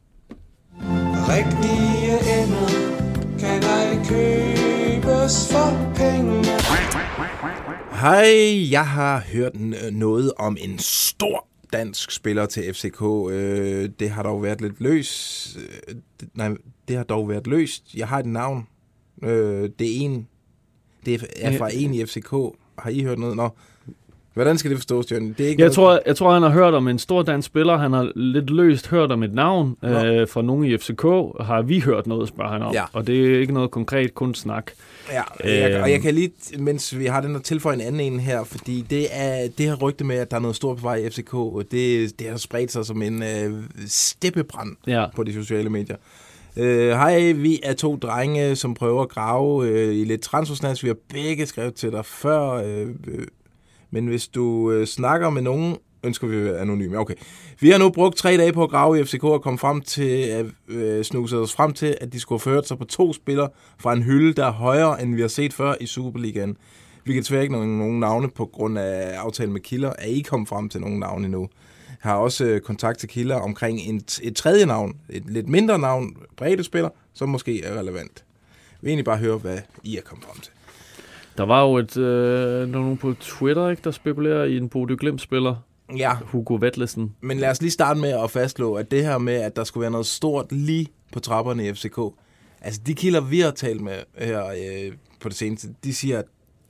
Rigtige 1.29 2.11
ej 2.11 2.94
købes 4.09 5.51
for 5.51 5.93
penge. 5.95 6.45
Hej, 7.91 8.71
jeg 8.71 8.87
har 8.87 9.23
hørt 9.33 9.51
noget 9.93 10.33
om 10.37 10.57
en 10.59 10.79
stor 10.79 11.47
dansk 11.73 12.11
spiller 12.11 12.45
til 12.45 12.73
FCK. 12.73 13.01
Øh, 13.31 13.89
det 13.99 14.09
har 14.09 14.23
dog 14.23 14.43
været 14.43 14.61
lidt 14.61 14.81
løs. 14.81 15.57
Øh, 15.57 15.95
nej, 16.33 16.49
det 16.87 16.95
har 16.95 17.03
dog 17.03 17.29
været 17.29 17.47
løst. 17.47 17.95
Jeg 17.95 18.07
har 18.07 18.19
et 18.19 18.25
navn. 18.25 18.67
Øh, 19.23 19.69
det 19.79 19.87
er 19.87 19.99
en. 19.99 20.27
Det 21.05 21.27
er 21.35 21.57
fra 21.57 21.69
en 21.73 21.93
i 21.93 22.05
FCK. 22.05 22.31
Har 22.79 22.89
I 22.89 23.01
hørt 23.03 23.19
noget? 23.19 23.35
Nå. 23.35 23.49
Hvordan 24.35 24.57
skal 24.57 24.71
det 24.71 24.77
forstås, 24.79 25.11
Jørgen? 25.11 25.35
Det 25.37 25.45
er 25.45 25.49
ikke 25.49 25.59
Jeg 25.61 25.65
noget- 25.65 25.75
tror, 25.75 25.99
jeg 26.05 26.15
tror, 26.15 26.33
han 26.33 26.41
har 26.41 26.49
hørt 26.49 26.73
om 26.73 26.87
en 26.87 26.99
stor 26.99 27.21
dansk 27.23 27.45
spiller. 27.45 27.77
Han 27.77 27.93
har 27.93 28.11
lidt 28.15 28.49
løst 28.49 28.87
hørt 28.87 29.11
om 29.11 29.23
et 29.23 29.33
navn 29.33 29.77
Nå. 29.81 29.89
øh, 29.89 30.27
fra 30.27 30.41
nogen 30.41 30.65
i 30.65 30.77
FCK. 30.77 31.01
Har 31.41 31.61
vi 31.61 31.79
hørt 31.79 32.07
noget, 32.07 32.27
spørger 32.29 32.51
han 32.51 32.61
om. 32.61 32.73
Ja. 32.73 32.83
Og 32.93 33.07
det 33.07 33.35
er 33.35 33.39
ikke 33.39 33.53
noget 33.53 33.71
konkret, 33.71 34.13
kun 34.15 34.33
snak. 34.35 34.71
Ja, 35.11 35.21
jeg, 35.43 35.81
og 35.83 35.91
jeg 35.91 36.01
kan 36.01 36.13
lige, 36.13 36.31
mens 36.59 36.99
vi 36.99 37.05
har 37.05 37.21
den, 37.21 37.33
der 37.33 37.39
tilføje 37.39 37.75
en 37.75 37.81
anden 37.81 38.01
en 38.13 38.19
her, 38.19 38.43
fordi 38.43 38.85
det 38.89 39.07
er 39.11 39.47
det 39.57 39.65
her 39.65 39.75
rygte 39.75 40.03
med, 40.03 40.15
at 40.15 40.31
der 40.31 40.37
er 40.37 40.41
noget 40.41 40.55
stort 40.55 40.77
på 40.77 40.81
vej 40.81 40.95
i 40.95 41.09
FCK, 41.09 41.31
det, 41.71 42.19
det 42.19 42.27
har 42.29 42.37
spredt 42.37 42.71
sig 42.71 42.85
som 42.85 43.01
en 43.01 43.23
øh, 43.23 43.53
steppebrand 43.87 44.75
Ja. 44.87 45.05
på 45.15 45.23
de 45.23 45.33
sociale 45.33 45.69
medier. 45.69 45.95
Øh, 46.57 46.89
Hej, 46.89 47.31
vi 47.31 47.59
er 47.63 47.73
to 47.73 47.95
drenge, 47.95 48.55
som 48.55 48.73
prøver 48.73 49.01
at 49.01 49.09
grave 49.09 49.67
øh, 49.67 49.95
i 49.95 50.03
lidt 50.03 50.21
transfersnats. 50.21 50.83
Vi 50.83 50.87
har 50.87 50.95
begge 51.13 51.45
skrevet 51.45 51.73
til 51.73 51.91
dig 51.91 52.05
før, 52.05 52.51
øh, 52.51 52.87
øh, 53.07 53.27
men 53.91 54.07
hvis 54.07 54.27
du 54.27 54.71
øh, 54.71 54.87
snakker 54.87 55.29
med 55.29 55.41
nogen, 55.41 55.77
ønsker 56.05 56.27
vi 56.27 56.35
at 56.49 56.55
anonyme. 56.55 56.97
Okay. 56.97 57.13
Vi 57.59 57.69
har 57.69 57.77
nu 57.77 57.89
brugt 57.89 58.17
tre 58.17 58.37
dage 58.37 58.53
på 58.53 58.63
at 58.63 58.69
grave 58.69 58.99
i 58.99 59.03
FCK 59.03 59.23
og 59.23 59.41
komme 59.41 59.59
frem 59.59 59.81
til, 59.81 60.21
at 60.21 60.45
øh, 60.67 61.03
snuse 61.03 61.37
os 61.37 61.53
frem 61.53 61.73
til, 61.73 61.97
at 62.01 62.13
de 62.13 62.19
skulle 62.19 62.41
have 62.45 62.53
ført 62.53 62.67
sig 62.67 62.77
på 62.77 62.85
to 62.85 63.13
spillere 63.13 63.49
fra 63.79 63.93
en 63.93 64.03
hylde, 64.03 64.33
der 64.33 64.45
er 64.45 64.51
højere, 64.51 65.01
end 65.01 65.15
vi 65.15 65.21
har 65.21 65.27
set 65.27 65.53
før 65.53 65.75
i 65.81 65.85
Superligaen. 65.85 66.57
Vi 67.05 67.13
kan 67.13 67.21
desværre 67.21 67.41
ikke 67.41 67.53
nogen, 67.53 67.77
nogen 67.77 67.99
navne 67.99 68.29
på 68.29 68.45
grund 68.45 68.79
af 68.79 69.17
aftalen 69.17 69.53
med 69.53 69.61
Kilder. 69.61 69.93
Er 69.99 70.07
I 70.07 70.19
kommet 70.19 70.49
frem 70.49 70.69
til 70.69 70.81
nogen 70.81 70.99
navne 70.99 71.25
endnu? 71.25 71.49
Jeg 72.03 72.11
har 72.11 72.15
også 72.15 72.45
øh, 72.45 72.61
kontakt 72.61 72.99
til 72.99 73.09
Kilder 73.09 73.35
omkring 73.35 73.79
en, 73.79 74.01
et 74.21 74.35
tredje 74.35 74.65
navn, 74.65 74.95
et 75.09 75.23
lidt 75.29 75.49
mindre 75.49 75.79
navn, 75.79 76.17
bredde 76.37 76.63
spiller, 76.63 76.89
som 77.13 77.29
måske 77.29 77.63
er 77.63 77.79
relevant. 77.79 78.23
Jeg 78.71 78.77
vil 78.81 78.89
egentlig 78.89 79.05
bare 79.05 79.17
høre, 79.17 79.37
hvad 79.37 79.57
I 79.83 79.97
er 79.97 80.01
kommet 80.01 80.25
frem 80.25 80.39
til. 80.39 80.51
Der 81.37 81.43
var 81.43 81.63
jo 81.63 81.77
et, 81.77 81.97
øh, 81.97 82.69
nogen 82.69 82.97
på 82.97 83.13
Twitter, 83.13 83.69
ikke, 83.69 83.81
der 83.83 83.91
spekulerer 83.91 84.43
i 84.43 84.57
en 84.57 84.69
Bodø 84.69 84.95
Glimt-spiller, 84.99 85.55
Ja, 85.97 86.15
Hugo 86.25 86.57
Vetlesen. 86.61 87.15
Men 87.21 87.37
lad 87.37 87.49
os 87.49 87.61
lige 87.61 87.71
starte 87.71 87.99
med 87.99 88.09
at 88.09 88.31
fastslå, 88.31 88.73
at 88.73 88.91
det 88.91 89.03
her 89.03 89.17
med, 89.17 89.33
at 89.33 89.55
der 89.55 89.63
skulle 89.63 89.81
være 89.81 89.91
noget 89.91 90.05
stort 90.05 90.51
lige 90.51 90.87
på 91.11 91.19
trapperne 91.19 91.67
i 91.67 91.73
FCK, 91.73 91.99
altså 92.61 92.81
de 92.85 92.93
kilder, 92.93 93.21
vi 93.21 93.39
har 93.39 93.51
talt 93.51 93.81
med 93.81 93.97
her 94.17 94.45
øh, 94.47 94.93
på 95.19 95.29
det 95.29 95.37
seneste, 95.37 95.67
de 95.83 95.93
siger, 95.93 96.19
at 96.19 96.25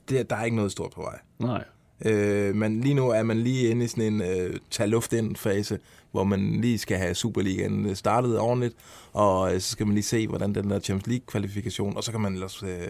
det, 0.08 0.30
der 0.30 0.36
er 0.36 0.44
ikke 0.44 0.56
noget 0.56 0.72
stort 0.72 0.92
på 0.94 1.00
vej. 1.00 1.18
Nej. 1.38 1.64
Øh, 2.04 2.54
men 2.54 2.80
lige 2.80 2.94
nu 2.94 3.08
er 3.10 3.22
man 3.22 3.38
lige 3.38 3.68
inde 3.68 3.84
i 3.84 3.88
sådan 3.88 4.12
en 4.12 4.22
øh, 4.22 4.56
tage 4.70 4.88
luft 4.88 5.12
ind 5.12 5.36
fase, 5.36 5.78
hvor 6.10 6.24
man 6.24 6.60
lige 6.60 6.78
skal 6.78 6.98
have 6.98 7.14
Superligaen 7.14 7.86
øh, 7.86 7.96
startet 7.96 8.38
ordentligt, 8.38 8.74
og 9.12 9.54
øh, 9.54 9.60
så 9.60 9.70
skal 9.70 9.86
man 9.86 9.94
lige 9.94 10.04
se, 10.04 10.28
hvordan 10.28 10.54
den 10.54 10.70
der 10.70 10.80
Champions 10.80 11.06
League-kvalifikation, 11.06 11.96
og 11.96 12.04
så 12.04 12.12
kan 12.12 12.20
man 12.20 12.32
ellers 12.32 12.62
øh, 12.62 12.88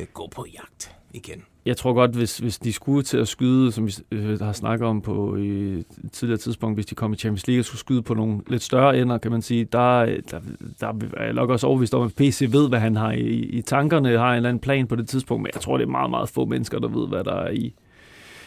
øh, 0.00 0.06
gå 0.14 0.28
på 0.34 0.46
jagt 0.54 0.96
igen. 1.12 1.42
Jeg 1.66 1.76
tror 1.76 1.92
godt, 1.92 2.10
hvis, 2.10 2.38
hvis 2.38 2.58
de 2.58 2.72
skulle 2.72 3.02
til 3.02 3.16
at 3.18 3.28
skyde, 3.28 3.72
som 3.72 3.86
vi 3.86 3.94
øh, 4.12 4.40
har 4.40 4.52
snakket 4.52 4.88
om 4.88 5.00
på 5.00 5.36
i 5.36 5.72
et 5.72 5.86
tidligere 6.12 6.38
tidspunkt, 6.38 6.76
hvis 6.76 6.86
de 6.86 6.94
kom 6.94 7.12
i 7.12 7.16
Champions 7.16 7.46
League 7.46 7.60
og 7.60 7.64
skulle 7.64 7.80
skyde 7.80 8.02
på 8.02 8.14
nogle 8.14 8.40
lidt 8.46 8.62
større 8.62 8.98
ender, 8.98 9.18
kan 9.18 9.30
man 9.30 9.42
sige, 9.42 9.64
der, 9.64 10.04
der, 10.30 10.40
der 10.80 10.92
er 11.16 11.24
jeg 11.24 11.32
nok 11.32 11.50
også 11.50 11.66
overvist 11.66 11.94
om, 11.94 12.02
at 12.02 12.14
PC 12.14 12.48
ved, 12.50 12.68
hvad 12.68 12.78
han 12.78 12.96
har 12.96 13.12
i, 13.12 13.28
i 13.30 13.62
tankerne, 13.62 14.18
har 14.18 14.30
en 14.30 14.36
eller 14.36 14.48
anden 14.48 14.60
plan 14.60 14.86
på 14.86 14.96
det 14.96 15.08
tidspunkt, 15.08 15.42
men 15.42 15.50
jeg 15.54 15.62
tror, 15.62 15.76
det 15.76 15.84
er 15.84 15.90
meget, 15.90 16.10
meget 16.10 16.28
få 16.28 16.44
mennesker, 16.44 16.78
der 16.78 16.88
ved, 16.88 17.08
hvad 17.08 17.24
der 17.24 17.34
er 17.34 17.50
i, 17.50 17.74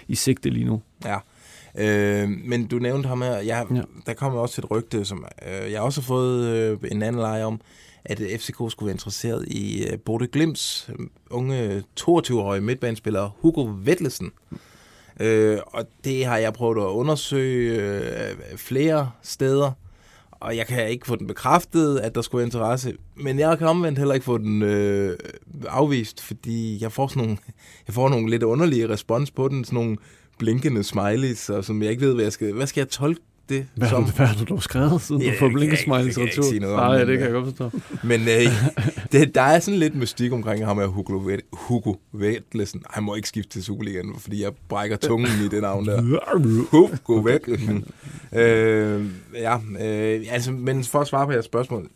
i 0.07 0.15
sigte 0.15 0.49
lige 0.49 0.65
nu. 0.65 0.81
Ja. 1.05 1.17
Øh, 1.77 2.29
men 2.29 2.67
du 2.67 2.79
nævnte 2.79 3.09
ham 3.09 3.21
her. 3.21 3.35
Jeg, 3.37 3.65
Ja. 3.71 3.81
Der 4.05 4.13
kom 4.13 4.33
jo 4.33 4.41
også 4.41 4.61
et 4.61 4.71
rygte, 4.71 5.05
som 5.05 5.25
øh, 5.47 5.71
jeg 5.71 5.81
også 5.81 6.01
har 6.01 6.05
fået 6.05 6.45
øh, 6.47 6.77
en 6.91 7.01
anden 7.01 7.21
leje 7.21 7.43
om, 7.43 7.61
at 8.05 8.19
øh, 8.19 8.37
FCK 8.37 8.55
skulle 8.55 8.85
være 8.85 8.93
interesseret 8.93 9.47
i 9.47 9.85
øh, 9.85 9.99
Bodø 9.99 10.25
Glimts 10.31 10.89
øh, 10.89 11.05
unge 11.31 11.83
22-årige 11.99 12.61
midtbanespiller 12.61 13.29
Hugo 13.41 13.73
Vetlesen. 13.83 14.31
Øh, 15.19 15.57
og 15.65 15.85
det 16.03 16.25
har 16.25 16.37
jeg 16.37 16.53
prøvet 16.53 16.77
at 16.77 16.89
undersøge 16.89 17.81
øh, 17.81 18.57
flere 18.57 19.11
steder, 19.23 19.71
og 20.31 20.57
jeg 20.57 20.67
kan 20.67 20.89
ikke 20.89 21.07
få 21.07 21.15
den 21.15 21.27
bekræftet, 21.27 21.99
at 21.99 22.15
der 22.15 22.21
skulle 22.21 22.39
være 22.39 22.47
interesse. 22.47 22.93
Men 23.15 23.39
jeg 23.39 23.57
kan 23.57 23.67
omvendt 23.67 23.97
heller 23.97 24.13
ikke 24.13 24.25
få 24.25 24.37
den 24.37 24.61
øh, 24.61 25.17
afvist, 25.67 26.21
fordi 26.21 26.77
jeg 26.81 26.91
får, 26.91 27.07
sådan 27.07 27.23
nogle, 27.23 27.37
jeg 27.87 27.93
får 27.93 28.09
nogle 28.09 28.29
lidt 28.29 28.43
underlige 28.43 28.89
respons 28.89 29.31
på 29.31 29.47
den, 29.47 29.65
sådan 29.65 29.75
nogle 29.75 29.97
blinkende 30.37 30.83
smileys, 30.83 31.49
og 31.49 31.65
som 31.65 31.81
jeg 31.81 31.91
ikke 31.91 32.01
ved, 32.01 32.13
hvad 32.13 32.23
jeg 32.23 32.33
skal... 32.33 32.53
Hvad 32.53 32.67
skal 32.67 32.81
jeg 32.81 32.89
tolke 32.89 33.21
det 33.49 33.67
Hvad, 33.75 33.89
som? 33.89 34.03
hvad 34.03 34.25
har 34.25 34.35
du 34.35 34.43
dog 34.43 34.63
skrevet, 34.63 35.01
siden 35.01 35.21
Ja, 35.21 35.31
du 35.31 35.37
får 35.39 35.49
blinkesmileys 35.49 36.17
retur? 36.19 36.59
Nej, 36.75 36.97
det 37.03 37.17
kan 37.17 37.21
jeg 37.25 37.31
godt 37.31 37.45
forstå. 37.45 37.79
Men 38.03 38.21
øh, 38.21 38.27
det, 39.11 39.35
der 39.35 39.41
er 39.41 39.59
sådan 39.59 39.79
lidt 39.79 39.95
mystik 39.95 40.31
omkring 40.31 40.65
ham 40.65 40.77
her, 40.77 40.85
Hugo, 40.87 41.13
Vet- 41.17 41.41
Hugo 41.53 41.93
Vetlesen. 42.13 42.83
Han 42.89 43.03
må 43.03 43.15
ikke 43.15 43.27
skifte 43.27 43.49
til 43.51 43.63
Superligaen, 43.63 44.15
fordi 44.19 44.43
jeg 44.43 44.51
brækker 44.69 44.97
tungen 44.97 45.29
i 45.45 45.47
det 45.47 45.61
navn 45.61 45.85
der. 45.85 46.01
Hugo 46.71 47.13
Vetlesen. 47.23 47.85
øh, 48.33 49.05
ja, 49.33 49.57
øh, 49.79 50.25
altså, 50.29 50.51
men 50.51 50.83
for 50.83 50.99
at 51.01 51.07
svare 51.07 51.25
på 51.25 51.31
jeres 51.31 51.45
spørgsmål. 51.45 51.89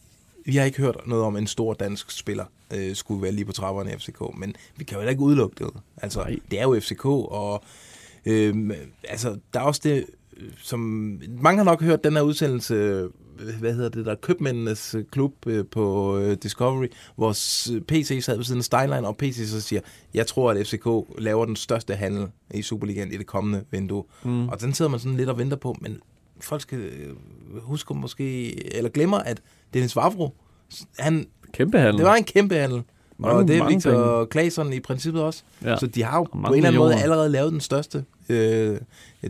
Vi 0.46 0.56
har 0.56 0.66
ikke 0.66 0.82
hørt 0.82 0.98
noget 1.06 1.24
om 1.24 1.38
en 1.38 1.48
stor 1.48 1.74
dansk 1.74 2.12
spiller 2.12 2.46
øh, 2.76 2.96
skulle 2.96 3.22
være 3.22 3.32
lige 3.32 3.46
på 3.46 3.52
trapperne 3.52 3.92
i 3.94 3.98
FCK, 3.98 4.22
men 4.38 4.56
vi 4.78 4.84
kan 4.84 4.96
jo 4.96 5.00
heller 5.00 5.12
ikke 5.12 5.22
udelukke 5.24 5.56
det. 5.66 5.70
Altså, 5.98 6.20
Nej. 6.20 6.36
det 6.52 6.60
er 6.60 6.64
jo 6.64 6.80
FCK, 6.80 7.06
og 7.06 7.64
øh, 8.26 8.70
altså, 9.10 9.38
der 9.54 9.60
er 9.60 9.64
også 9.64 9.82
det, 9.84 10.06
som 10.58 10.80
mange 11.42 11.58
har 11.58 11.64
nok 11.64 11.82
hørt 11.82 12.04
den 12.04 12.14
her 12.14 12.22
udsendelse, 12.22 13.08
hvad 13.60 13.74
hedder 13.74 13.90
det 13.90 14.06
der, 14.06 14.16
Købmændenes 14.16 14.96
klub 15.12 15.34
øh, 15.48 15.66
på 15.72 16.18
øh, 16.18 16.38
Discovery, 16.44 16.88
hvor 17.16 17.32
PC 17.88 18.20
sad 18.22 18.36
ved 18.36 18.44
siden 18.44 18.60
af 18.60 18.66
Steinlein, 18.66 19.06
og 19.06 19.18
PC 19.18 19.50
så 19.50 19.62
siger, 19.62 19.82
jeg 20.14 20.28
tror, 20.28 20.52
at 20.52 20.68
FCK 20.68 20.88
laver 21.18 21.46
den 21.46 21.56
største 21.56 21.96
handel 21.96 22.28
i 22.54 22.62
Superligaen 22.62 23.12
i 23.12 23.18
det 23.18 23.28
kommende 23.28 23.64
vindue. 23.72 24.04
Mm. 24.24 24.50
Og 24.50 24.62
den 24.62 24.74
sidder 24.74 24.92
man 24.92 25.00
sådan 25.00 25.18
lidt 25.18 25.30
og 25.30 25.38
venter 25.38 25.58
på, 25.58 25.76
men 25.82 25.98
folk 26.42 26.62
skal 26.62 26.80
øh, 26.80 27.16
huske 27.62 27.94
måske, 27.94 28.76
eller 28.76 28.90
glemmer, 28.90 29.18
at 29.18 29.42
Dennis 29.74 29.96
Vavro, 29.96 30.36
han, 31.00 31.28
Kæmpe 31.54 31.78
handel. 31.78 31.98
det 31.98 32.06
var 32.06 32.16
en 32.16 32.24
kæmpe 32.24 32.56
handel. 32.56 32.84
Mange- 33.18 33.38
og 33.38 33.48
det 33.48 33.58
er 33.58 33.68
Victor 33.68 34.28
Claesson 34.32 34.74
i 34.74 34.80
princippet 34.80 35.24
også. 35.24 35.44
Ja. 35.64 35.78
Så 35.78 35.88
de 35.88 36.04
har 36.04 36.18
jo 36.18 36.24
på 36.24 36.38
en 36.38 36.46
eller 36.56 36.68
anden 36.68 36.80
måde 36.80 36.96
allerede 36.96 37.30
lavet 37.30 37.52
den 37.52 37.62
største 37.62 38.06
øh, 38.30 38.78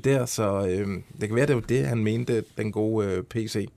der, 0.04 0.26
så 0.26 0.68
øh, 0.68 0.88
det 1.22 1.28
kan 1.30 1.36
være, 1.36 1.46
det 1.48 1.56
var 1.56 1.62
det, 1.62 1.86
han 1.88 1.98
mente, 1.98 2.44
den 2.58 2.72
gode 2.72 3.08
øh, 3.08 3.24
PC. 3.24 3.68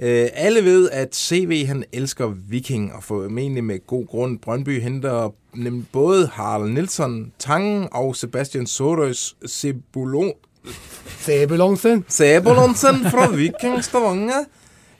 Øh, 0.00 0.28
alle 0.32 0.64
ved, 0.64 0.90
at 0.90 1.16
CV 1.16 1.66
han 1.66 1.84
elsker 1.92 2.26
Viking, 2.48 2.92
og 2.92 3.04
formentlig 3.04 3.64
med 3.64 3.86
god 3.86 4.06
grund. 4.06 4.38
Brøndby 4.38 4.80
henter 4.80 5.34
nemlig 5.54 5.84
både 5.92 6.26
Harald 6.26 6.70
Nielsen, 6.70 7.32
Tangen 7.38 7.88
og 7.92 8.16
Sebastian 8.16 8.66
Soros 8.66 9.36
Cebulon, 9.48 10.32
Sæbelonsen. 11.18 12.04
Sebulonsen 12.08 12.94
fra 13.10 13.30
Viking 13.30 13.84
Stavanger. 13.84 14.44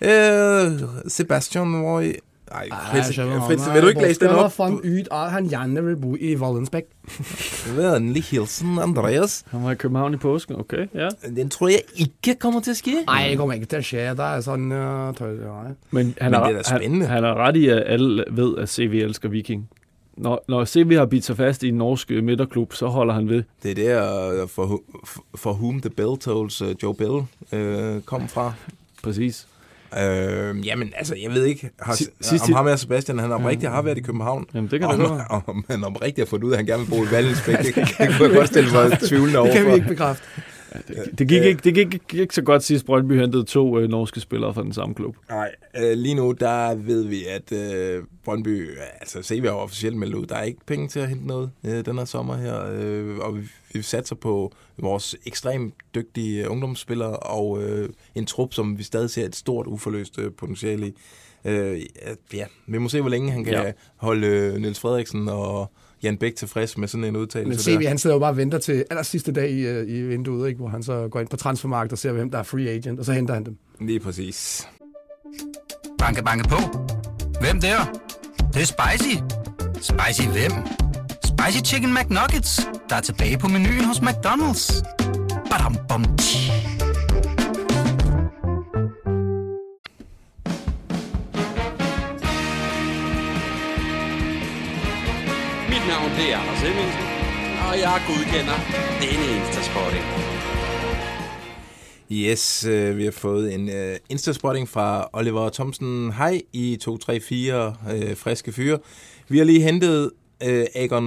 Øh, 0.00 0.80
Sebastian 1.08 1.84
var 1.84 2.00
i... 2.00 2.14
Ej, 2.52 2.68
Fritz, 2.92 3.06
Fritz, 3.46 3.74
vil 3.74 3.82
du 3.82 3.88
ikke 3.88 4.02
læse 4.02 4.20
den 4.20 4.28
op? 4.28 4.52
Fant 4.52 4.80
ut 4.80 5.08
at 5.12 5.30
han 5.30 5.48
gjerne 5.48 5.84
vil 5.84 5.96
bo 5.96 6.16
i 6.20 6.40
Vallensbæk. 6.40 6.84
Venlig 7.76 8.24
hilsen, 8.30 8.78
Andreas. 8.78 9.44
Han 9.50 9.64
var 9.64 9.70
i 9.70 9.74
København 9.74 10.14
i 10.14 10.16
påsken, 10.16 10.56
okay, 10.60 10.86
ja. 10.94 11.08
Den 11.36 11.48
tror 11.50 11.68
jeg 11.68 11.80
ikke 11.94 12.34
kommer 12.40 12.60
til 12.60 12.70
at 12.70 12.76
ske. 12.76 12.94
Nej, 13.06 13.26
det 13.28 13.38
kommer 13.38 13.54
ikke 13.54 13.66
til 13.66 13.76
at 13.76 13.84
ske. 13.84 13.96
Der 13.96 14.24
er 14.24 14.40
sådan... 14.40 14.72
Uh, 14.72 15.14
tøj, 15.14 15.32
nej. 15.34 15.72
Men 15.90 16.14
han, 16.20 16.30
Men 16.30 16.40
er, 16.40 16.46
det 16.46 16.52
er 16.56 16.62
da 16.62 16.76
spændende. 16.76 17.06
Han, 17.06 17.14
han 17.14 17.24
er 17.24 17.34
ret 17.34 17.56
i, 17.56 17.68
at 17.68 17.82
alle 17.86 18.24
ved, 18.30 18.58
at 18.58 18.68
CV 18.68 19.00
elsker 19.04 19.28
Viking. 19.28 19.68
Når, 20.18 20.44
når 20.48 20.64
CV 20.64 20.92
har 20.96 21.06
bidt 21.06 21.24
sig 21.24 21.36
fast 21.36 21.62
i 21.62 21.68
en 21.68 21.74
norsk 21.74 22.10
øh, 22.10 22.24
midterklub, 22.24 22.72
så 22.74 22.86
holder 22.86 23.14
han 23.14 23.28
ved. 23.28 23.42
Det 23.62 23.70
er 23.70 23.74
der, 23.74 24.42
uh, 24.42 24.48
for, 24.48 24.82
for 25.34 25.52
whom 25.52 25.80
the 25.80 25.90
bell 25.90 26.18
tolls, 26.20 26.62
uh, 26.62 26.68
Joe 26.82 26.94
Bell 26.94 27.10
uh, 27.96 28.02
kom 28.02 28.28
fra. 28.28 28.52
Præcis. 29.02 29.46
Øh, 30.02 30.66
jamen, 30.66 30.92
altså, 30.96 31.14
jeg 31.22 31.30
ved 31.30 31.44
ikke, 31.44 31.70
har, 31.80 31.94
Si- 31.94 32.04
si, 32.04 32.10
sidst- 32.28 32.44
om 32.48 32.52
ham 32.52 32.66
her 32.66 32.76
Sebastian, 32.76 33.18
han 33.18 33.32
oprigtigt 33.32 33.72
har 33.72 33.82
været 33.82 33.98
i 33.98 34.00
København. 34.00 34.46
Jamen, 34.54 34.70
det 34.70 34.80
kan 34.80 34.88
om, 34.88 34.98
godt 34.98 35.10
være. 35.10 35.40
om 35.46 35.64
han 35.70 35.84
oprigtigt 35.84 36.18
har 36.18 36.30
fundet 36.30 36.46
ud 36.46 36.52
af, 36.52 36.54
at 36.54 36.58
han 36.58 36.66
gerne 36.66 36.82
vil 36.82 36.90
bo 36.90 37.04
i 37.04 37.10
Vallensbæk, 37.16 37.58
det, 37.58 37.74
det 37.74 37.84
kunne 38.16 38.28
jeg 38.28 38.36
godt 38.36 38.48
stille 38.48 38.70
mig 38.72 38.98
tvivlende 39.08 39.38
Det 39.40 39.52
kan 39.52 39.66
vi 39.66 39.72
ikke 39.74 39.86
bekræfte. 39.88 40.24
Det 41.18 41.28
gik, 41.28 41.42
ikke, 41.42 41.60
det 41.64 41.74
gik 41.74 41.94
ikke, 41.94 42.22
ikke 42.22 42.34
så 42.34 42.42
godt 42.42 42.62
sidst 42.62 42.86
Brøndby 42.86 43.20
hentede 43.20 43.44
to 43.44 43.78
øh, 43.78 43.88
norske 43.88 44.20
spillere 44.20 44.54
fra 44.54 44.62
den 44.62 44.72
samme 44.72 44.94
klub. 44.94 45.16
Nej, 45.30 45.50
øh, 45.78 45.92
lige 45.92 46.14
nu, 46.14 46.32
der 46.32 46.74
ved 46.74 47.04
vi, 47.04 47.24
at 47.24 47.52
øh, 47.52 48.02
Brøndby, 48.24 48.70
altså 49.00 49.22
CV 49.22 49.44
har 49.44 49.50
officielt 49.52 49.96
meldt 49.96 50.14
ud, 50.14 50.26
der 50.26 50.34
er 50.36 50.42
ikke 50.42 50.60
penge 50.66 50.88
til 50.88 51.00
at 51.00 51.08
hente 51.08 51.26
noget 51.26 51.50
øh, 51.64 51.84
den 51.84 51.98
her 51.98 52.04
sommer 52.04 52.36
her, 52.36 52.60
øh, 52.72 53.18
og 53.18 53.36
vi, 53.38 53.42
vi 53.72 53.82
satser 53.82 54.14
på 54.16 54.52
vores 54.78 55.16
ekstremt 55.26 55.74
dygtige 55.94 56.44
øh, 56.44 56.50
ungdomsspillere 56.50 57.16
og 57.16 57.62
øh, 57.62 57.88
en 58.14 58.26
trup, 58.26 58.52
som 58.54 58.78
vi 58.78 58.82
stadig 58.82 59.10
ser 59.10 59.24
et 59.26 59.36
stort 59.36 59.66
uforløst 59.66 60.18
øh, 60.18 60.32
potentiale 60.38 60.86
i. 60.88 60.94
Øh, 61.44 61.80
ja, 62.34 62.44
vi 62.66 62.78
må 62.78 62.88
se, 62.88 63.00
hvor 63.00 63.10
længe 63.10 63.30
han 63.32 63.44
kan 63.44 63.52
Ja. 63.52 63.62
ja. 63.66 63.72
holde 63.96 64.26
øh, 64.26 64.54
Niels 64.54 64.80
Frederiksen 64.80 65.28
og 65.28 65.72
Jan 66.02 66.16
Bæk 66.16 66.34
tilfreds 66.36 66.78
med 66.78 66.88
sådan 66.88 67.04
en 67.04 67.12
Men 67.12 67.22
udtalelse 67.22 67.64
CV, 67.64 67.80
der. 67.80 67.88
han 67.88 67.98
sidder 67.98 68.16
jo 68.16 68.20
bare 68.20 68.30
og 68.30 68.36
venter 68.36 68.58
til 68.58 68.84
aller 68.90 69.02
sidste 69.02 69.32
dag 69.32 69.50
i, 69.50 69.60
øh, 69.66 69.88
i 69.88 70.02
vinduet, 70.02 70.48
ikke? 70.48 70.58
hvor 70.58 70.68
han 70.68 70.82
så 70.82 71.08
går 71.10 71.20
ind 71.20 71.28
på 71.28 71.36
transfermarkedet 71.36 71.92
og 71.92 71.98
ser, 71.98 72.12
hvem 72.12 72.30
der 72.30 72.38
er 72.38 72.42
free 72.42 72.68
agent, 72.68 72.98
og 72.98 73.04
så 73.04 73.12
henter 73.12 73.34
han 73.34 73.44
dem. 73.44 73.56
Lige 73.80 74.00
præcis. 74.00 74.68
Banke, 75.98 76.22
banke 76.24 76.48
på. 76.48 76.56
Hvem 77.40 77.60
der? 77.60 77.76
Det, 78.38 78.54
det 78.54 78.62
er 78.62 78.66
spicy. 78.66 79.16
Spicy 79.74 80.28
hvem? 80.28 80.52
Spicy 81.24 81.72
Chicken 81.72 81.94
McNuggets, 81.94 82.60
der 82.88 82.96
er 82.96 83.00
tilbage 83.00 83.38
på 83.38 83.48
menuen 83.48 83.84
hos 83.84 83.98
McDonald's. 83.98 84.82
Badum, 85.50 85.76
bom, 85.88 86.04
tji. 86.16 86.67
Det 96.18 96.32
er 96.32 96.38
Anders 96.38 96.60
Hemmingsen, 96.60 97.06
og 97.68 97.74
jeg 97.84 97.96
godkender 98.08 98.58
denne 99.02 99.26
Instaspotting. 99.38 100.04
Yes, 102.10 102.64
øh, 102.64 102.96
vi 102.96 103.04
har 103.04 103.10
fået 103.10 103.54
en 103.54 103.68
øh, 103.68 103.96
Instaspotting 104.08 104.68
fra 104.68 105.08
Oliver 105.12 105.50
Thomsen. 105.50 106.12
Hej 106.12 106.42
i 106.52 106.76
234 106.80 107.76
øh, 107.92 108.16
friske 108.16 108.52
fyre. 108.52 108.78
Vi 109.28 109.38
har 109.38 109.44
lige 109.44 109.60
hentet 109.60 110.10
øh, 110.46 110.66
Agon 110.74 111.04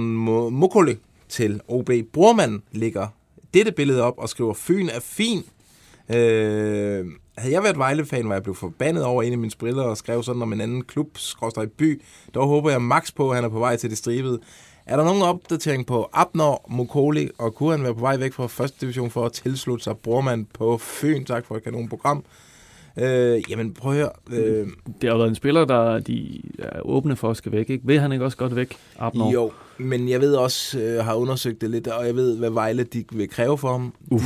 Mokole 0.52 0.98
til 1.28 1.60
OB. 1.68 1.90
Brormand 2.12 2.60
ligger 2.70 3.06
dette 3.54 3.72
billede 3.72 4.02
op 4.02 4.18
og 4.18 4.28
skriver, 4.28 4.54
Fyn 4.54 4.88
er 4.88 5.00
fin. 5.00 5.38
Øh, 6.08 7.06
havde 7.38 7.54
jeg 7.54 7.62
været 7.62 7.78
Vejle-fan, 7.78 8.28
var 8.28 8.34
jeg 8.34 8.42
blevet 8.42 8.58
forbandet 8.58 9.04
over 9.04 9.22
en 9.22 9.32
af 9.32 9.38
mine 9.38 9.52
briller 9.58 9.82
og 9.82 9.96
skrev 9.96 10.22
sådan 10.22 10.42
om 10.42 10.52
en 10.52 10.60
anden 10.60 10.84
klub, 10.84 11.08
skråstrej 11.14 11.66
by. 11.66 12.02
Dog 12.34 12.48
håber 12.48 12.70
jeg 12.70 12.82
max 12.82 13.14
på, 13.14 13.30
at 13.30 13.36
han 13.36 13.44
er 13.44 13.48
på 13.48 13.58
vej 13.58 13.76
til 13.76 13.90
det 13.90 13.98
stribede. 13.98 14.40
Er 14.86 14.96
der 14.96 15.04
nogen 15.04 15.22
opdatering 15.22 15.86
på 15.86 16.08
Abner 16.12 16.70
Mokoli, 16.70 17.28
og 17.38 17.54
kunne 17.54 17.70
han 17.70 17.82
være 17.82 17.94
på 17.94 18.00
vej 18.00 18.16
væk 18.16 18.32
fra 18.32 18.46
første 18.46 18.76
division 18.80 19.10
for 19.10 19.24
at 19.26 19.32
tilslutte 19.32 19.84
sig 19.84 19.96
Brormand 19.98 20.46
på 20.54 20.78
Fyn? 20.78 21.24
Tak 21.24 21.46
for 21.46 21.56
et 21.56 21.62
kanonprogram. 21.64 22.24
Øh, 22.98 23.42
jamen, 23.50 23.74
prøv 23.74 23.92
at 23.92 23.98
høre. 23.98 24.10
Øh, 24.32 24.66
Det 25.02 25.10
har 25.10 25.16
været 25.16 25.28
en 25.28 25.34
spiller, 25.34 25.64
der 25.64 25.98
de 25.98 26.42
er 26.58 26.80
åbne 26.84 27.16
for 27.16 27.30
at 27.30 27.36
skal 27.36 27.52
væk. 27.52 27.70
Ikke? 27.70 27.86
Vil 27.86 28.00
han 28.00 28.12
ikke 28.12 28.24
også 28.24 28.36
godt 28.36 28.56
væk? 28.56 28.76
Abner? 28.98 29.30
jo, 29.30 29.52
men 29.78 30.08
jeg 30.08 30.20
ved 30.20 30.34
også, 30.34 30.78
øh, 30.80 31.04
har 31.04 31.14
undersøgt 31.14 31.60
det 31.60 31.70
lidt, 31.70 31.88
og 31.88 32.06
jeg 32.06 32.14
ved, 32.16 32.38
hvad 32.38 32.50
Vejle 32.50 32.84
de 32.84 33.04
vil 33.12 33.28
kræve 33.30 33.58
for 33.58 33.72
ham. 33.72 33.92
De, 34.10 34.20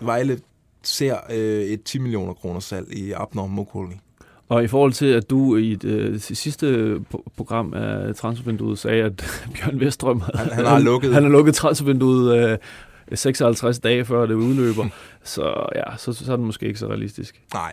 Vejle 0.00 0.40
ser 0.82 1.16
øh, 1.30 1.62
et 1.62 1.82
10 1.84 1.98
millioner 1.98 2.32
kroner 2.34 2.60
salg 2.60 2.92
i 2.92 3.12
Abner 3.12 3.46
Mokoli. 3.46 3.94
Og 4.50 4.64
i 4.64 4.66
forhold 4.66 4.92
til, 4.92 5.06
at 5.06 5.30
du 5.30 5.56
i 5.56 5.74
det 5.74 5.88
øh, 5.90 6.20
sidste 6.20 6.96
program 7.36 7.74
af 7.74 8.14
transfervinduet 8.14 8.78
sagde, 8.78 9.02
at 9.04 9.12
Bjørn 9.54 9.80
Vestrøm 9.80 10.20
Han- 10.34 10.48
han 10.52 10.64
har 10.66 10.78
lukket. 10.78 11.14
han 11.14 11.22
har 11.22 11.30
lukket 11.30 11.54
transfervinduet 11.54 12.50
øh, 12.50 12.58
56 13.14 13.78
dage 13.78 14.04
før 14.04 14.26
det 14.26 14.34
udløber, 14.34 14.86
så 15.24 15.66
ja, 15.76 15.96
så, 15.96 16.12
så 16.12 16.32
er 16.32 16.36
det 16.36 16.46
måske 16.46 16.66
ikke 16.66 16.78
så 16.78 16.86
realistisk. 16.88 17.40
Nej, 17.54 17.72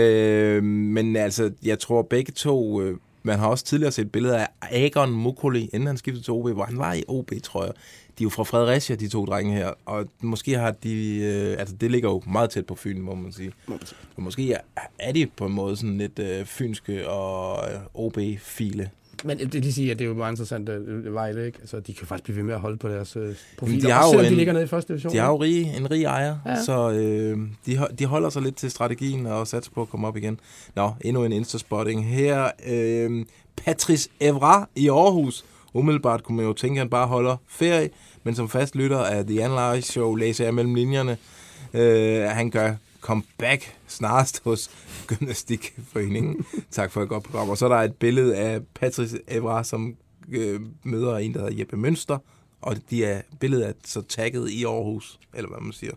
øh, 0.00 0.62
men 0.64 1.16
altså, 1.16 1.50
jeg 1.64 1.78
tror 1.78 2.02
begge 2.02 2.32
to... 2.32 2.82
Øh, 2.82 2.96
man 3.24 3.38
har 3.38 3.46
også 3.48 3.64
tidligere 3.64 3.92
set 3.92 4.12
billeder 4.12 4.38
af 4.38 4.48
Agon 4.84 5.10
Mokoli, 5.10 5.70
inden 5.72 5.86
han 5.86 5.96
skiftede 5.96 6.24
til 6.24 6.32
OB, 6.32 6.48
hvor 6.50 6.64
han 6.64 6.78
var 6.78 6.92
i 6.94 7.02
OB, 7.08 7.30
tror 7.42 7.64
jeg. 7.64 7.72
De 8.18 8.22
er 8.22 8.26
jo 8.26 8.28
fra 8.30 8.42
Fredericia, 8.42 8.96
de 8.96 9.08
to 9.08 9.24
drenge 9.24 9.54
her, 9.54 9.70
og 9.86 10.06
måske 10.20 10.58
har 10.58 10.70
de... 10.70 11.16
Øh, 11.22 11.56
altså, 11.58 11.74
det 11.80 11.90
ligger 11.90 12.08
jo 12.10 12.22
meget 12.26 12.50
tæt 12.50 12.66
på 12.66 12.74
Fyn, 12.74 13.00
må 13.00 13.14
man 13.14 13.32
sige. 13.32 13.52
Og 14.16 14.22
måske 14.22 14.52
er, 14.52 14.58
er 14.98 15.12
de 15.12 15.26
på 15.36 15.46
en 15.46 15.52
måde 15.52 15.76
sådan 15.76 15.98
lidt 15.98 16.18
øh, 16.18 16.46
fynske 16.46 17.08
og 17.08 17.70
øh, 17.72 17.78
OB-file. 17.94 18.90
Men 19.24 19.38
det 19.38 19.54
vil 19.64 19.74
sige, 19.74 19.90
at 19.90 19.98
det 19.98 20.04
er 20.04 20.08
jo 20.08 20.14
meget 20.14 20.32
interessant, 20.32 20.68
at 20.68 21.12
Vejle, 21.14 21.46
ikke? 21.46 21.58
Altså, 21.60 21.80
de 21.80 21.94
kan 21.94 22.06
faktisk 22.06 22.24
blive 22.24 22.36
ved 22.36 22.42
med 22.44 22.54
at 22.54 22.60
holde 22.60 22.76
på 22.76 22.88
deres 22.88 23.16
øh, 23.16 23.34
profiler, 23.58 23.80
de 23.80 23.90
har 23.90 23.98
også 24.04 24.06
jo 24.06 24.10
selvom 24.12 24.24
de 24.24 24.28
en- 24.30 24.36
ligger 24.36 24.52
nede 24.52 24.64
i 24.64 24.68
første 24.68 24.92
division. 24.92 25.12
De 25.12 25.18
har 25.18 25.28
jo 25.28 25.36
rige, 25.42 25.76
en 25.76 25.90
rig 25.90 26.04
ejer, 26.04 26.36
Ja. 26.46 26.62
så 26.64 26.90
øh, 26.90 27.38
de, 27.66 27.86
de 27.98 28.06
holder 28.06 28.30
sig 28.30 28.42
lidt 28.42 28.56
til 28.56 28.70
strategien 28.70 29.26
og 29.26 29.46
satser 29.48 29.72
på 29.74 29.82
at 29.82 29.88
komme 29.88 30.06
op 30.08 30.16
igen. 30.16 30.40
Nå, 30.74 30.92
endnu 31.00 31.24
en 31.24 31.32
Insta-spotting. 31.32 32.04
Her, 32.04 32.50
øh, 32.66 33.24
Patrice 33.56 34.08
Evra 34.20 34.68
i 34.76 34.88
Aarhus. 34.88 35.44
Umiddelbart 35.74 36.22
kunne 36.22 36.36
man 36.36 36.46
jo 36.46 36.52
tænke, 36.52 36.78
at 36.78 36.78
han 36.78 36.90
bare 36.90 37.06
holder 37.06 37.36
ferie, 37.46 37.90
men 38.24 38.34
som 38.34 38.48
fast 38.48 38.76
lytter 38.76 38.98
af 38.98 39.26
The 39.26 39.44
Analyze 39.44 39.92
Show 39.92 40.14
læser 40.14 40.44
jeg 40.44 40.54
mellem 40.54 40.74
linjerne, 40.74 41.16
øh, 41.74 42.24
at 42.24 42.34
han 42.34 42.50
gør 42.50 42.74
comeback 43.00 43.76
snarest 43.86 44.42
hos 44.44 44.70
Gymnastikforeningen. 45.08 46.46
tak 46.70 46.92
for 46.92 47.02
et 47.02 47.08
godt 47.08 47.24
program. 47.24 47.50
Og 47.50 47.58
så 47.58 47.64
er 47.64 47.68
der 47.68 47.76
et 47.76 47.94
billede 47.94 48.36
af 48.36 48.60
Patrice 48.74 49.18
Evra, 49.28 49.64
som 49.64 49.96
øh, 50.32 50.60
møder 50.82 51.16
en, 51.18 51.34
der 51.34 51.40
hedder 51.40 51.58
Jeppe 51.58 51.76
Mønster, 51.76 52.18
og 52.60 52.76
de 52.90 53.04
er 53.04 53.22
billedet 53.40 53.68
er 53.68 53.72
så 53.84 54.02
tagget 54.02 54.50
i 54.50 54.64
Aarhus, 54.64 55.20
eller 55.34 55.48
hvad 55.50 55.60
man 55.60 55.72
siger. 55.72 55.92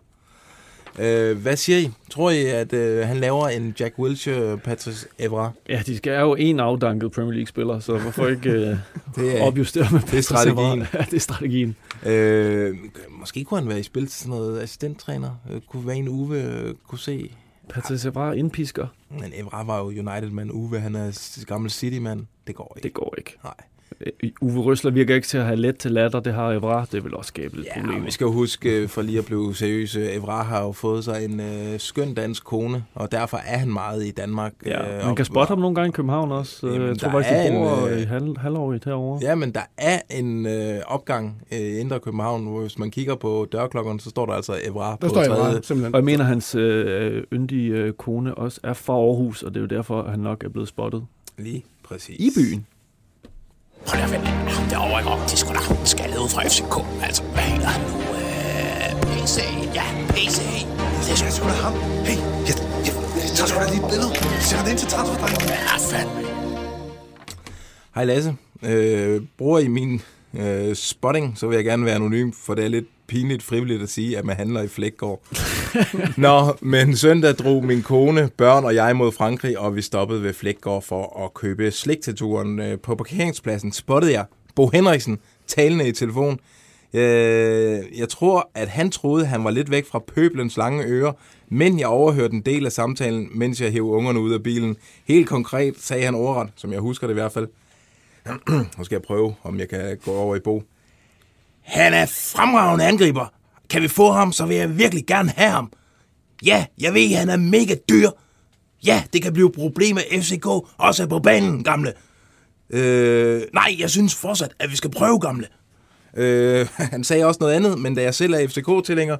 Øh, 0.98 1.38
hvad 1.38 1.56
siger 1.56 1.78
I? 1.78 1.90
Tror 2.10 2.30
I, 2.30 2.44
at 2.46 2.72
øh, 2.72 3.06
han 3.06 3.16
laver 3.16 3.48
en 3.48 3.74
Jack 3.80 3.98
Wilshere, 3.98 4.58
Patrice 4.58 5.06
Evra? 5.18 5.50
Ja, 5.68 5.82
de 5.86 5.96
skal 5.96 6.12
er 6.12 6.20
jo 6.20 6.34
en 6.34 6.60
afdanket 6.60 7.12
Premier 7.12 7.32
League-spiller, 7.32 7.80
så 7.80 7.98
hvorfor 7.98 8.26
ikke 8.26 8.50
øh, 8.50 8.76
Det 9.16 9.40
opjustere 9.40 9.86
med 9.92 10.00
det 10.00 10.18
er 10.18 10.22
strategien. 10.22 10.86
Ja, 10.94 10.98
det 10.98 11.14
er 11.14 11.20
strategien. 11.20 11.76
Øh, 12.06 12.76
måske 13.10 13.44
kunne 13.44 13.60
han 13.60 13.68
være 13.68 13.80
i 13.80 13.82
spil 13.82 14.06
til 14.06 14.18
sådan 14.18 14.30
noget 14.30 14.60
assistenttræner. 14.60 15.30
Øh, 15.52 15.60
kunne 15.60 15.86
være 15.86 15.96
en 15.96 16.08
Uwe 16.08 16.42
øh, 16.42 16.74
kunne 16.88 16.98
se. 16.98 17.30
Patrice 17.68 18.08
Evra 18.08 18.32
indpisker. 18.32 18.86
Men 19.10 19.32
Evra 19.34 19.64
var 19.64 19.78
jo 19.78 19.84
United-mand. 19.84 20.50
Uwe, 20.52 20.80
han 20.80 20.94
er 20.94 21.42
gammel 21.46 21.70
City-mand. 21.70 22.26
Det 22.46 22.54
går 22.54 22.72
ikke. 22.76 22.84
Det 22.84 22.94
går 22.94 23.14
ikke. 23.18 23.36
Nej. 23.44 23.54
Øh, 24.00 24.30
Uwe 24.40 24.62
Røsler 24.62 24.90
virker 24.90 25.14
ikke 25.14 25.26
til 25.26 25.38
at 25.38 25.44
have 25.44 25.56
let 25.56 25.76
til 25.78 25.90
latter. 25.92 26.20
Det 26.20 26.34
har 26.34 26.52
Evra. 26.52 26.86
Det 26.92 27.04
vil 27.04 27.14
også 27.14 27.28
skabe 27.28 27.56
lidt 27.56 27.66
Ja, 27.76 27.80
problemer. 27.80 28.04
vi 28.04 28.10
skal 28.10 28.24
jo 28.24 28.32
huske, 28.32 28.70
øh, 28.82 28.88
for 28.88 29.02
lige 29.02 29.18
at 29.18 29.24
blive 29.24 29.54
seriøse, 29.54 30.12
Evra 30.12 30.42
har 30.42 30.62
jo 30.62 30.72
fået 30.72 31.04
sig 31.04 31.24
en 31.24 31.40
øh, 31.40 31.78
skøn 31.80 32.14
dansk 32.14 32.44
kone, 32.44 32.84
og 32.94 33.12
derfor 33.12 33.36
er 33.36 33.56
han 33.58 33.72
meget 33.72 34.06
i 34.06 34.10
Danmark. 34.10 34.52
Ja, 34.66 34.98
øh, 34.98 35.06
man 35.06 35.16
kan 35.16 35.24
spotte 35.24 35.48
ham 35.48 35.58
nogle 35.58 35.74
gange 35.74 35.88
i 35.88 35.92
København 35.92 36.32
også. 36.32 36.66
Jamen, 36.66 36.88
jeg 36.88 36.98
tror 36.98 37.10
faktisk, 37.10 37.30
de 37.34 37.46
en, 37.46 37.52
bor 37.54 37.86
øh, 37.86 38.00
i 38.00 38.04
halv, 38.04 38.38
halvårigt 38.38 38.84
herovre. 38.84 39.18
Ja, 39.22 39.34
men 39.34 39.50
der 39.52 39.60
er 39.78 39.98
en 40.10 40.46
øh, 40.46 40.78
opgang 40.86 41.42
øh, 41.52 41.58
i 41.58 41.78
Indre 41.78 42.00
København, 42.00 42.46
hvor 42.46 42.60
hvis 42.60 42.78
man 42.78 42.90
kigger 42.90 43.14
på 43.14 43.48
dørklokkerne, 43.52 44.00
så 44.00 44.10
står 44.10 44.26
der 44.26 44.32
altså 44.32 44.52
Evra 44.64 44.90
Der 44.90 44.96
på 44.96 45.08
står 45.08 45.24
bare, 45.28 45.52
simpelthen. 45.62 45.94
Og 45.94 45.98
jeg 45.98 46.04
mener, 46.04 46.24
hans 46.24 46.54
øh, 46.54 47.22
yndige 47.32 47.72
øh, 47.72 47.92
kone 47.92 48.34
også 48.34 48.60
er 48.64 48.72
fra 48.72 48.92
Aarhus, 48.92 49.42
og 49.42 49.50
det 49.54 49.56
er 49.56 49.60
jo 49.60 49.66
derfor, 49.66 50.02
at 50.02 50.10
han 50.10 50.20
nok 50.20 50.44
er 50.44 50.48
blevet 50.48 50.68
spottet 50.68 51.04
Lige 51.38 51.64
præcis. 51.84 52.16
i 52.18 52.30
byen. 52.40 52.66
Prøv 53.86 53.94
lige 53.96 54.04
at 54.04 54.12
vente. 54.12 54.26
Ham 54.56 54.64
derovre, 54.68 54.98
ikke? 55.00 55.10
Det 55.26 55.32
er 55.32 55.40
sgu 55.42 55.50
da 55.52 55.58
ham, 55.68 55.76
den 55.76 55.86
skaldet 55.94 56.18
ud 56.24 56.28
fra 56.34 56.40
FCK. 56.52 56.74
Altså, 57.06 57.22
hvad 57.34 57.42
hedder 57.52 57.70
han 57.76 57.82
nu? 57.90 57.96
Øh, 58.20 58.90
PC. 59.02 59.36
Ja, 59.78 59.86
PC. 60.16 60.38
Det 61.04 61.10
er 61.26 61.30
sgu 61.36 61.46
da 61.48 61.56
ham. 61.66 61.72
Hey, 62.08 62.18
jeg, 62.48 62.54
jeg, 62.86 62.94
jeg 63.26 63.32
tager 63.36 63.48
sgu 63.50 63.58
da 63.60 63.66
lige 63.74 63.82
et 63.84 63.88
billede. 63.92 64.10
Sætter 64.48 64.64
det 64.64 64.70
ind 64.70 64.78
til 64.82 64.88
transferdrengen. 64.94 65.40
Ja, 65.48 65.76
fandme. 65.90 66.20
Hej 67.94 68.04
Lasse. 68.04 68.30
Øh, 68.62 69.22
bruger 69.38 69.58
I 69.58 69.68
min 69.68 70.02
øh, 70.34 70.74
spotting, 70.74 71.38
så 71.38 71.46
vil 71.46 71.56
jeg 71.56 71.64
gerne 71.64 71.84
være 71.84 71.94
anonym, 71.94 72.30
for 72.44 72.54
det 72.54 72.64
er 72.64 72.68
lidt 72.68 72.86
pinligt 73.08 73.42
frivilligt 73.42 73.82
at 73.82 73.88
sige, 73.88 74.18
at 74.18 74.24
man 74.24 74.36
handler 74.36 74.62
i 74.62 74.68
Flækgård. 74.68 75.22
Nå, 76.16 76.56
men 76.60 76.96
søndag 76.96 77.34
drog 77.34 77.64
min 77.64 77.82
kone, 77.82 78.30
børn 78.36 78.64
og 78.64 78.74
jeg 78.74 78.96
mod 78.96 79.12
Frankrig, 79.12 79.58
og 79.58 79.76
vi 79.76 79.82
stoppede 79.82 80.22
ved 80.22 80.34
Flækgård 80.34 80.82
for 80.82 81.24
at 81.24 81.34
købe 81.34 81.70
slik 81.70 82.00
til 82.00 82.16
turen. 82.16 82.60
Øh, 82.60 82.78
på 82.78 82.94
parkeringspladsen 82.94 83.72
spottede 83.72 84.12
jeg 84.12 84.24
Bo 84.54 84.70
Henriksen 84.72 85.18
talende 85.46 85.88
i 85.88 85.92
telefon. 85.92 86.40
Øh, 86.94 87.98
jeg 87.98 88.08
tror, 88.08 88.50
at 88.54 88.68
han 88.68 88.90
troede, 88.90 89.26
han 89.26 89.44
var 89.44 89.50
lidt 89.50 89.70
væk 89.70 89.86
fra 89.86 89.98
pøblens 89.98 90.56
lange 90.56 90.84
ører, 90.84 91.12
men 91.48 91.78
jeg 91.78 91.88
overhørte 91.88 92.34
en 92.34 92.40
del 92.40 92.66
af 92.66 92.72
samtalen, 92.72 93.28
mens 93.34 93.60
jeg 93.60 93.72
hævde 93.72 93.90
ungerne 93.90 94.20
ud 94.20 94.32
af 94.32 94.42
bilen. 94.42 94.76
Helt 95.04 95.28
konkret 95.28 95.74
sagde 95.78 96.04
han 96.04 96.14
ordret, 96.14 96.48
som 96.56 96.72
jeg 96.72 96.80
husker 96.80 97.06
det 97.06 97.14
i 97.14 97.20
hvert 97.20 97.32
fald. 97.32 97.48
Nu 98.78 98.84
skal 98.84 98.94
jeg 98.94 99.02
prøve, 99.02 99.34
om 99.42 99.58
jeg 99.58 99.68
kan 99.68 99.98
gå 100.04 100.12
over 100.12 100.36
i 100.36 100.40
Bo. 100.40 100.62
Han 101.66 101.94
er 101.94 102.06
fremragende 102.06 102.84
angriber. 102.84 103.32
Kan 103.70 103.82
vi 103.82 103.88
få 103.88 104.12
ham, 104.12 104.32
så 104.32 104.46
vil 104.46 104.56
jeg 104.56 104.78
virkelig 104.78 105.06
gerne 105.06 105.32
have 105.36 105.50
ham. 105.50 105.72
Ja, 106.44 106.66
jeg 106.80 106.94
ved, 106.94 107.14
han 107.14 107.28
er 107.28 107.36
mega 107.36 107.74
dyr. 107.90 108.10
Ja, 108.86 109.02
det 109.12 109.22
kan 109.22 109.32
blive 109.32 109.48
et 109.48 109.54
problem 109.54 109.94
med 109.94 110.22
FCK, 110.22 110.46
også 110.78 111.06
på 111.06 111.18
banen, 111.18 111.64
gamle. 111.64 111.92
Øh, 112.70 113.42
nej, 113.54 113.76
jeg 113.78 113.90
synes 113.90 114.14
fortsat, 114.14 114.54
at 114.58 114.70
vi 114.70 114.76
skal 114.76 114.90
prøve, 114.90 115.20
gamle. 115.20 115.46
Øh, 116.16 116.66
han 116.94 117.04
sagde 117.04 117.26
også 117.26 117.38
noget 117.40 117.54
andet, 117.54 117.78
men 117.78 117.94
da 117.94 118.02
jeg 118.02 118.14
selv 118.14 118.34
er 118.34 118.48
FCK-tilhænger, 118.48 119.16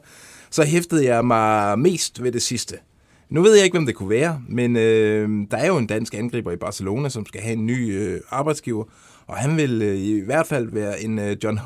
så 0.50 0.64
hæftede 0.64 1.04
jeg 1.04 1.24
mig 1.24 1.78
mest 1.78 2.22
ved 2.22 2.32
det 2.32 2.42
sidste. 2.42 2.76
Nu 3.30 3.42
ved 3.42 3.54
jeg 3.54 3.64
ikke, 3.64 3.74
hvem 3.74 3.86
det 3.86 3.94
kunne 3.94 4.10
være, 4.10 4.42
men 4.48 4.76
øh, 4.76 5.28
der 5.50 5.56
er 5.56 5.66
jo 5.66 5.76
en 5.76 5.86
dansk 5.86 6.14
angriber 6.14 6.52
i 6.52 6.56
Barcelona, 6.56 7.08
som 7.08 7.26
skal 7.26 7.40
have 7.40 7.52
en 7.52 7.66
ny 7.66 7.96
øh, 7.98 8.20
arbejdsgiver, 8.30 8.84
og 9.26 9.36
han 9.36 9.56
vil 9.56 9.82
øh, 9.82 9.96
i 9.96 10.20
hvert 10.20 10.46
fald 10.46 10.68
være 10.72 11.02
en 11.02 11.18
øh, 11.18 11.36
John 11.44 11.58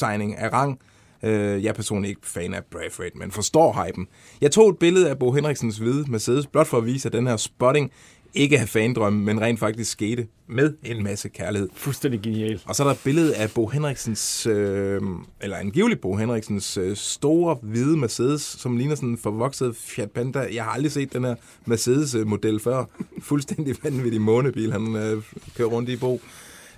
Holmes-signing 0.00 0.36
af 0.36 0.52
rang. 0.52 0.78
Øh, 1.22 1.64
jeg 1.64 1.68
er 1.68 1.72
personligt 1.72 2.10
ikke 2.10 2.20
fan 2.26 2.54
af 2.54 2.64
Braithwaite, 2.64 3.18
men 3.18 3.30
forstår 3.30 3.84
hypen. 3.84 4.08
Jeg 4.40 4.50
tog 4.50 4.70
et 4.70 4.78
billede 4.78 5.10
af 5.10 5.18
Bo 5.18 5.32
Henriksens 5.32 5.78
hvide 5.78 6.10
Mercedes, 6.10 6.46
blot 6.46 6.66
for 6.66 6.78
at 6.78 6.86
vise, 6.86 7.08
at 7.08 7.12
den 7.12 7.26
her 7.26 7.36
spotting 7.36 7.92
ikke 8.34 8.56
er 8.56 8.66
fandrømme, 8.66 9.24
men 9.24 9.40
rent 9.40 9.58
faktisk 9.60 9.90
skete 9.90 10.26
med 10.48 10.74
en 10.84 11.02
masse 11.02 11.28
kærlighed. 11.28 11.68
Fuldstændig 11.74 12.20
genialt. 12.22 12.62
Og 12.66 12.74
så 12.74 12.82
er 12.82 12.86
der 12.86 12.94
et 12.94 13.00
billede 13.04 13.36
af 13.36 13.50
Bo 13.50 13.66
Henriksens, 13.66 14.46
øh, 14.46 15.00
eller 15.40 15.56
angiveligt 15.56 16.00
Bo 16.00 16.16
Henriksens 16.16 16.76
øh, 16.76 16.96
store 16.96 17.56
hvide 17.62 17.96
Mercedes, 17.96 18.42
som 18.42 18.76
ligner 18.76 18.94
sådan 18.94 19.08
en 19.08 19.18
forvokset 19.18 19.76
Fiat 19.76 20.10
Panda. 20.10 20.48
Jeg 20.52 20.64
har 20.64 20.70
aldrig 20.70 20.92
set 20.92 21.12
den 21.12 21.24
her 21.24 21.34
Mercedes-model 21.64 22.60
før. 22.60 22.84
Fuldstændig 23.22 23.76
vanvittig 23.82 24.20
månebil, 24.20 24.72
han 24.72 24.96
øh, 24.96 25.22
kører 25.56 25.68
rundt 25.68 25.88
i 25.88 25.96
Bo. 25.96 26.20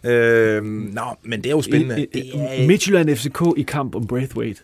Øh, 0.04 0.64
nå, 0.64 1.02
men 1.22 1.38
det 1.42 1.46
er 1.46 1.50
jo 1.50 1.62
spændende. 1.62 1.98
En- 2.00 2.06
Det 2.14 2.34
en- 2.34 2.40
er, 2.40 2.66
Midtjylland 2.66 3.16
FCK 3.16 3.40
i 3.56 3.62
kamp 3.62 3.94
om 3.94 4.06
Braithwaite. 4.06 4.60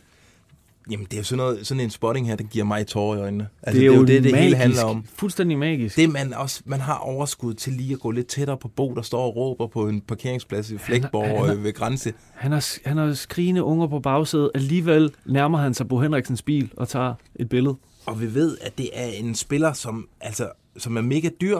jamen, 0.90 1.04
det 1.06 1.12
er 1.14 1.18
jo 1.18 1.24
sådan, 1.24 1.36
noget, 1.38 1.66
sådan 1.66 1.80
en 1.80 1.90
spotting 1.90 2.26
her, 2.28 2.36
den 2.36 2.46
giver 2.46 2.64
mig 2.64 2.86
tårer 2.86 3.16
i 3.16 3.20
øjnene. 3.20 3.48
Altså, 3.62 3.80
det 3.80 3.88
er, 3.90 3.94
jo 3.94 4.00
det, 4.00 4.08
det 4.08 4.22
magisk. 4.22 4.36
hele 4.42 4.56
handler 4.56 4.82
om. 4.84 5.04
Fuldstændig 5.16 5.58
magisk. 5.58 5.96
Det 5.96 6.10
man 6.12 6.34
også, 6.34 6.62
man 6.64 6.80
har 6.80 6.94
overskud 6.98 7.54
til 7.54 7.72
lige 7.72 7.92
at 7.92 8.00
gå 8.00 8.10
lidt 8.10 8.26
tættere 8.26 8.56
på 8.56 8.68
Bo, 8.68 8.94
der 8.94 9.02
står 9.02 9.22
og 9.22 9.36
råber 9.36 9.66
på 9.66 9.88
en 9.88 10.00
parkeringsplads 10.00 10.70
i 10.70 10.78
Flækborg 10.78 11.26
han 11.26 11.36
er- 11.36 11.56
øh, 11.56 11.64
ved 11.64 11.72
grænse. 11.72 12.12
Han 12.34 12.52
har, 12.52 12.88
han 12.88 12.96
har 12.96 13.12
skrigende 13.12 13.62
unger 13.62 13.86
på 13.86 14.00
bagsædet. 14.00 14.50
Alligevel 14.54 15.10
nærmer 15.26 15.58
han 15.58 15.74
sig 15.74 15.88
Bo 15.88 15.98
Henriksens 16.00 16.42
bil 16.42 16.70
og 16.76 16.88
tager 16.88 17.14
et 17.36 17.48
billede. 17.48 17.76
Og 18.06 18.20
vi 18.20 18.34
ved, 18.34 18.56
at 18.60 18.78
det 18.78 18.90
er 18.92 19.06
en 19.06 19.34
spiller, 19.34 19.72
som, 19.72 20.08
altså, 20.20 20.48
som 20.76 20.96
er 20.96 21.00
mega 21.00 21.28
dyr, 21.40 21.58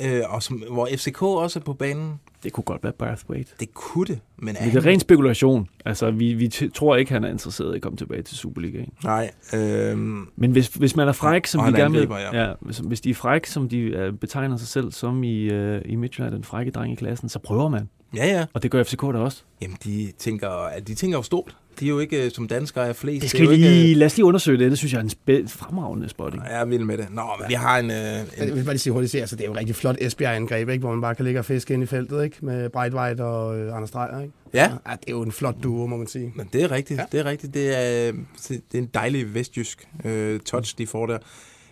øh, 0.00 0.20
og 0.28 0.42
som, 0.42 0.62
hvor 0.70 0.88
FCK 0.96 1.22
også 1.22 1.58
er 1.58 1.62
på 1.62 1.72
banen. 1.72 2.20
Det 2.42 2.52
kunne 2.52 2.64
godt 2.64 2.84
være 2.84 2.92
Braithwaite. 2.92 3.52
Det 3.60 3.74
kunne 3.74 4.06
det, 4.06 4.20
men 4.36 4.56
er 4.56 4.62
Men 4.62 4.70
det 4.70 4.78
er 4.78 4.86
ren 4.86 5.00
spekulation. 5.00 5.68
Altså, 5.84 6.10
vi, 6.10 6.34
vi 6.34 6.48
tror 6.74 6.96
ikke, 6.96 7.12
han 7.12 7.24
er 7.24 7.28
interesseret 7.28 7.72
i 7.72 7.76
at 7.76 7.82
komme 7.82 7.96
tilbage 7.96 8.22
til 8.22 8.36
Superligaen. 8.36 8.92
Nej, 9.04 9.30
øh, 9.54 9.98
Men 10.36 10.52
hvis, 10.52 10.68
hvis 10.68 10.96
man 10.96 11.08
er 11.08 11.12
fræk, 11.12 11.46
som 11.46 11.72
de 11.72 11.80
gerne 11.80 11.98
vil, 11.98 12.08
ja. 12.10 12.42
ja, 12.42 12.52
hvis, 12.60 12.78
hvis 12.78 13.00
de 13.00 13.10
er 13.10 13.14
fræk, 13.14 13.46
som 13.46 13.68
de 13.68 13.78
øh, 13.78 14.12
betegner 14.12 14.56
sig 14.56 14.68
selv 14.68 14.92
som 14.92 15.24
i, 15.24 15.42
øh, 15.42 15.82
i 15.84 15.96
Midtjylland, 15.96 16.34
den 16.34 16.44
frække 16.44 16.70
dreng 16.70 16.92
i 16.92 16.96
klassen, 16.96 17.28
så 17.28 17.38
prøver 17.38 17.68
man. 17.68 17.88
Ja, 18.16 18.26
ja. 18.26 18.44
Og 18.52 18.62
det 18.62 18.70
gør 18.70 18.82
FCK 18.82 19.00
da 19.02 19.06
også. 19.06 19.42
Jamen, 19.62 19.76
de 19.84 20.12
tænker, 20.18 20.48
at 20.48 20.88
de 20.88 20.94
tænker 20.94 21.18
jo 21.18 21.22
stort. 21.22 21.56
De 21.80 21.84
er 21.84 21.88
jo 21.88 21.98
ikke, 21.98 22.24
øh, 22.24 22.30
som 22.30 22.48
danskere 22.48 22.88
er 22.88 22.92
flest. 22.92 23.20
Det 23.22 23.26
er 23.26 23.28
skal 23.28 23.42
jo 23.42 23.48
vi 23.48 23.54
ikke, 23.54 23.68
lige, 23.68 23.94
lad 23.94 24.06
os 24.06 24.16
lige 24.16 24.24
undersøge 24.26 24.58
det. 24.58 24.70
Det 24.70 24.78
synes 24.78 24.92
jeg 24.92 24.98
er 24.98 25.02
en 25.02 25.10
spæ- 25.10 25.48
fremragende 25.48 26.08
spotting. 26.08 26.42
Jeg 26.42 26.60
er 26.60 26.64
vild 26.64 26.84
med 26.84 26.98
det. 26.98 27.06
Nå, 27.10 27.22
men 27.40 27.48
vi 27.48 27.54
har 27.54 27.78
en... 27.78 27.90
Øh, 27.90 27.96
Jeg 27.96 28.24
en 28.38 28.54
vil 28.54 28.64
bare 28.64 28.74
lige 28.74 28.78
sige 28.78 28.92
hurtigt, 28.92 29.14
altså, 29.14 29.36
det 29.36 29.42
er 29.42 29.46
jo 29.46 29.52
et 29.52 29.58
rigtig 29.58 29.76
flot 29.76 29.96
Esbjerg-angreb, 30.00 30.68
ikke? 30.68 30.80
hvor 30.80 30.90
man 30.90 31.00
bare 31.00 31.14
kan 31.14 31.24
ligge 31.24 31.40
og 31.40 31.44
fiske 31.44 31.74
ind 31.74 31.82
i 31.82 31.86
feltet 31.86 32.24
ikke? 32.24 32.36
med 32.42 32.70
Breitweit 32.70 33.20
og 33.20 33.58
øh, 33.58 33.76
Anders 33.76 33.90
Dreyer. 33.90 34.20
Ikke? 34.20 34.32
ja, 34.54 34.62
Ja, 34.62 34.92
det 34.92 35.08
er 35.08 35.12
jo 35.12 35.22
en 35.22 35.32
flot 35.32 35.54
duo, 35.62 35.86
må 35.86 35.96
man 35.96 36.06
sige. 36.06 36.32
men 36.36 36.48
det 36.52 36.62
er 36.62 36.70
rigtigt. 36.70 36.98
Ja. 37.00 37.04
Det 37.12 37.20
er 37.20 37.24
rigtigt. 37.24 37.54
Det 37.54 37.68
er, 37.78 38.12
det 38.48 38.60
er 38.74 38.78
en 38.78 38.90
dejlig 38.94 39.34
vestjysk 39.34 39.88
øh, 40.04 40.40
touch, 40.40 40.78
de 40.78 40.86
får 40.86 41.06
der. 41.06 41.18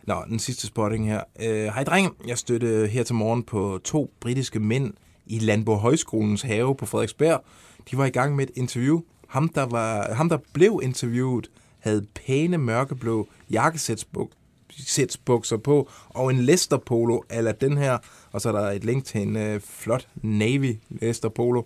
Nå, 0.06 0.14
den 0.28 0.38
sidste 0.38 0.66
spotting 0.66 1.08
her. 1.08 1.20
Øh, 1.42 1.64
Hej 1.64 1.84
drenge, 1.84 2.10
jeg 2.26 2.38
støtte 2.38 2.88
her 2.92 3.02
til 3.02 3.14
morgen 3.14 3.42
på 3.42 3.80
to 3.84 4.10
britiske 4.20 4.60
mænd 4.60 4.92
i 5.30 5.38
Landborg 5.38 5.78
Højskolens 5.78 6.42
have 6.42 6.76
på 6.76 6.86
Frederiksberg. 6.86 7.44
De 7.90 7.96
var 7.96 8.04
i 8.04 8.10
gang 8.10 8.36
med 8.36 8.44
et 8.44 8.50
interview. 8.56 9.00
Ham, 9.28 9.48
der, 9.48 9.62
var, 9.62 10.14
ham, 10.14 10.28
der 10.28 10.38
blev 10.52 10.80
interviewet, 10.82 11.50
havde 11.78 12.06
pæne 12.14 12.58
mørkeblå 12.58 13.28
jakkesætsbukser 13.50 15.56
på, 15.56 15.90
og 16.08 16.30
en 16.30 16.40
Lester 16.40 16.76
Polo, 16.76 17.20
eller 17.30 17.52
den 17.52 17.78
her, 17.78 17.98
og 18.32 18.40
så 18.40 18.48
er 18.48 18.52
der 18.52 18.70
et 18.70 18.84
link 18.84 19.04
til 19.04 19.22
en 19.22 19.36
øh, 19.36 19.60
flot 19.60 20.08
Navy 20.22 20.76
Lester 20.88 21.28
Polo. 21.28 21.62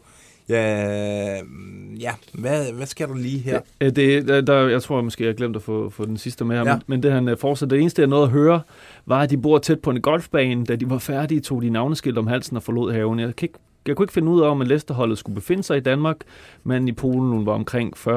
Ja, 0.48 1.42
mm, 1.42 1.94
ja. 2.00 2.10
Hvad, 2.34 2.72
hvad 2.72 2.86
sker 2.86 3.06
der 3.06 3.14
lige 3.14 3.38
her? 3.38 3.60
Øh, 3.80 3.96
Det, 3.96 4.28
der, 4.28 4.40
der, 4.40 4.68
jeg 4.68 4.82
tror 4.82 5.02
måske, 5.02 5.24
jeg 5.24 5.28
har 5.28 5.34
glemt 5.34 5.56
at 5.56 5.62
få, 5.62 5.90
få 5.90 6.04
den 6.04 6.16
sidste 6.16 6.44
med 6.44 6.56
her, 6.56 6.62
Ja. 6.64 6.70
ja. 6.70 6.74
men, 6.76 6.82
men 6.86 7.02
det 7.02 7.12
han 7.12 7.28
øh, 7.28 7.38
fortsætter. 7.38 7.76
Det 7.76 7.80
eneste, 7.80 8.02
jeg 8.02 8.08
nåede 8.08 8.24
at 8.24 8.30
høre, 8.30 8.60
var, 9.06 9.20
at 9.20 9.30
de 9.30 9.38
bor 9.38 9.58
tæt 9.58 9.80
på 9.80 9.90
en 9.90 10.00
golfbane. 10.00 10.64
Da 10.64 10.76
de 10.76 10.90
var 10.90 10.98
færdige, 10.98 11.40
tog 11.40 11.62
de 11.62 11.70
navneskilt 11.70 12.18
om 12.18 12.26
halsen 12.26 12.56
og 12.56 12.62
forlod 12.62 12.92
haven. 12.92 13.18
Jeg, 13.20 13.36
kan 13.36 13.46
ikke, 13.46 13.58
jeg 13.86 13.96
kunne 13.96 14.04
ikke 14.04 14.12
finde 14.12 14.28
ud 14.32 14.40
af, 14.42 14.48
om 14.48 14.60
at 14.60 14.68
Leicester-holdet 14.68 15.18
skulle 15.18 15.34
befinde 15.34 15.62
sig 15.62 15.76
i 15.76 15.80
Danmark, 15.80 16.16
men 16.64 16.88
i 16.88 16.92
Polen 16.92 17.46
var 17.46 17.52
omkring 17.52 17.96
40-45 17.96 18.08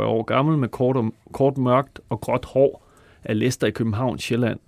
år 0.00 0.22
gammel 0.22 0.58
med 0.58 0.68
kort, 0.68 0.96
og, 0.96 1.14
kort 1.32 1.58
mørkt 1.58 2.00
og 2.08 2.20
gråt 2.20 2.44
hår 2.44 2.86
af 3.24 3.38
Leicester 3.38 3.66
i 3.66 3.70
København, 3.70 4.18
Sjælland, 4.18 4.58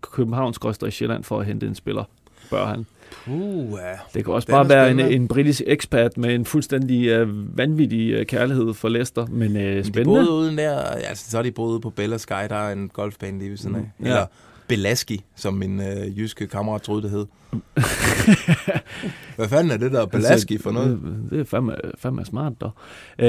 Københavns 0.00 0.58
i 0.86 0.90
Sjælland 0.90 1.24
for 1.24 1.40
at 1.40 1.46
hente 1.46 1.66
en 1.66 1.74
spiller, 1.74 2.04
bør 2.50 2.66
han. 2.66 2.86
Uh, 3.26 3.78
ja. 3.78 3.96
Det 4.14 4.24
kan 4.24 4.34
også 4.34 4.46
Den 4.46 4.52
bare 4.52 4.68
være 4.68 4.90
en, 4.90 5.00
en 5.00 5.28
britisk 5.28 5.62
ekspat 5.66 6.18
med 6.18 6.34
en 6.34 6.44
fuldstændig 6.44 7.22
uh, 7.22 7.58
vanvittig 7.58 8.20
uh, 8.20 8.26
kærlighed 8.26 8.74
for 8.74 8.88
Leicester, 8.88 9.26
men 9.26 9.56
uh, 9.56 9.62
De 9.62 9.84
spændende. 9.84 10.04
boede 10.04 10.30
uden 10.30 10.58
der, 10.58 10.78
altså 10.80 11.30
så 11.30 11.38
er 11.38 11.42
de 11.42 11.50
boet 11.50 11.70
ude 11.72 11.80
på 11.80 11.90
Bella 11.90 12.18
Sky, 12.18 12.32
der 12.48 12.54
er 12.68 12.72
en 12.72 12.88
golfbane 12.88 13.38
lige 13.38 13.50
ved 13.50 13.56
siden 13.56 13.74
af. 13.76 13.80
Mm, 13.98 14.04
ja. 14.06 14.10
Eller 14.10 14.26
Belaski, 14.68 15.24
som 15.36 15.54
min 15.54 15.80
øh, 15.80 16.18
jyske 16.18 16.46
kammerat 16.46 16.82
troede, 16.82 17.02
det 17.02 17.10
hed. 17.10 17.26
Hvad 19.36 19.48
fanden 19.48 19.70
er 19.72 19.76
det 19.76 19.92
der 19.92 20.06
Belaski 20.06 20.58
for 20.58 20.70
noget? 20.70 20.90
Det, 20.90 21.30
det 21.30 21.40
er 21.40 21.44
fandme, 21.44 21.74
fandme 21.98 22.24
smart, 22.24 22.52
dog. 22.60 22.70
Øh, 23.18 23.28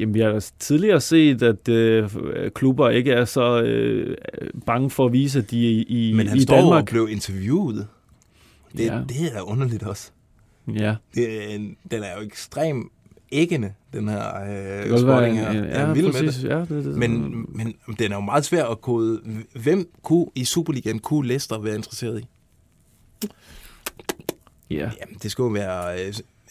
jamen, 0.00 0.14
vi 0.14 0.20
har 0.20 0.28
da 0.32 0.40
tidligere 0.58 1.00
set, 1.00 1.42
at 1.42 1.68
øh, 1.68 2.08
klubber 2.54 2.90
ikke 2.90 3.12
er 3.12 3.24
så 3.24 3.62
øh, 3.62 4.16
bange 4.66 4.90
for 4.90 5.06
at 5.06 5.12
vise, 5.12 5.38
at 5.38 5.50
de 5.50 5.80
er 5.80 5.84
i, 5.88 6.12
Men 6.16 6.26
han 6.26 6.38
i 6.38 6.42
står 6.42 6.56
Danmark. 6.56 6.80
og 6.80 6.86
blev 6.86 7.08
interviewet. 7.10 7.86
Det, 8.76 8.84
Ja. 8.86 9.00
det 9.08 9.26
er 9.26 9.32
da 9.32 9.40
underligt 9.40 9.82
også. 9.82 10.10
Ja, 10.74 10.94
Det, 11.14 11.54
en- 11.54 11.76
den 11.90 12.02
er 12.02 12.16
jo 12.16 12.22
ekstrem 12.26 12.90
æggende, 13.32 13.72
den 13.92 14.08
her 14.08 14.34
øh, 14.90 14.98
spotting 14.98 15.38
en, 15.38 15.44
her. 15.44 15.50
en, 15.50 15.56
Jeg 15.56 15.64
er 15.82 15.86
ja, 15.86 15.92
vild 15.92 16.04
med 16.06 16.12
præcis. 16.12 16.42
det. 16.42 16.48
Ja, 16.48 16.58
det, 16.58 16.68
det, 16.70 16.96
Men, 16.96 17.30
men 17.56 17.74
den 17.98 18.12
er 18.12 18.16
jo 18.16 18.20
meget 18.20 18.44
svær 18.44 18.64
at 18.64 18.80
kode. 18.80 19.22
Hvem 19.62 19.90
kunne 20.02 20.26
i 20.34 20.44
Superligaen 20.44 20.98
kunne 20.98 21.28
Leicester 21.28 21.58
være 21.58 21.74
interesseret 21.76 22.20
i? 22.20 22.26
Ja. 24.70 24.90
Jamen, 25.00 25.18
det 25.22 25.30
skulle 25.30 25.54
være... 25.54 25.98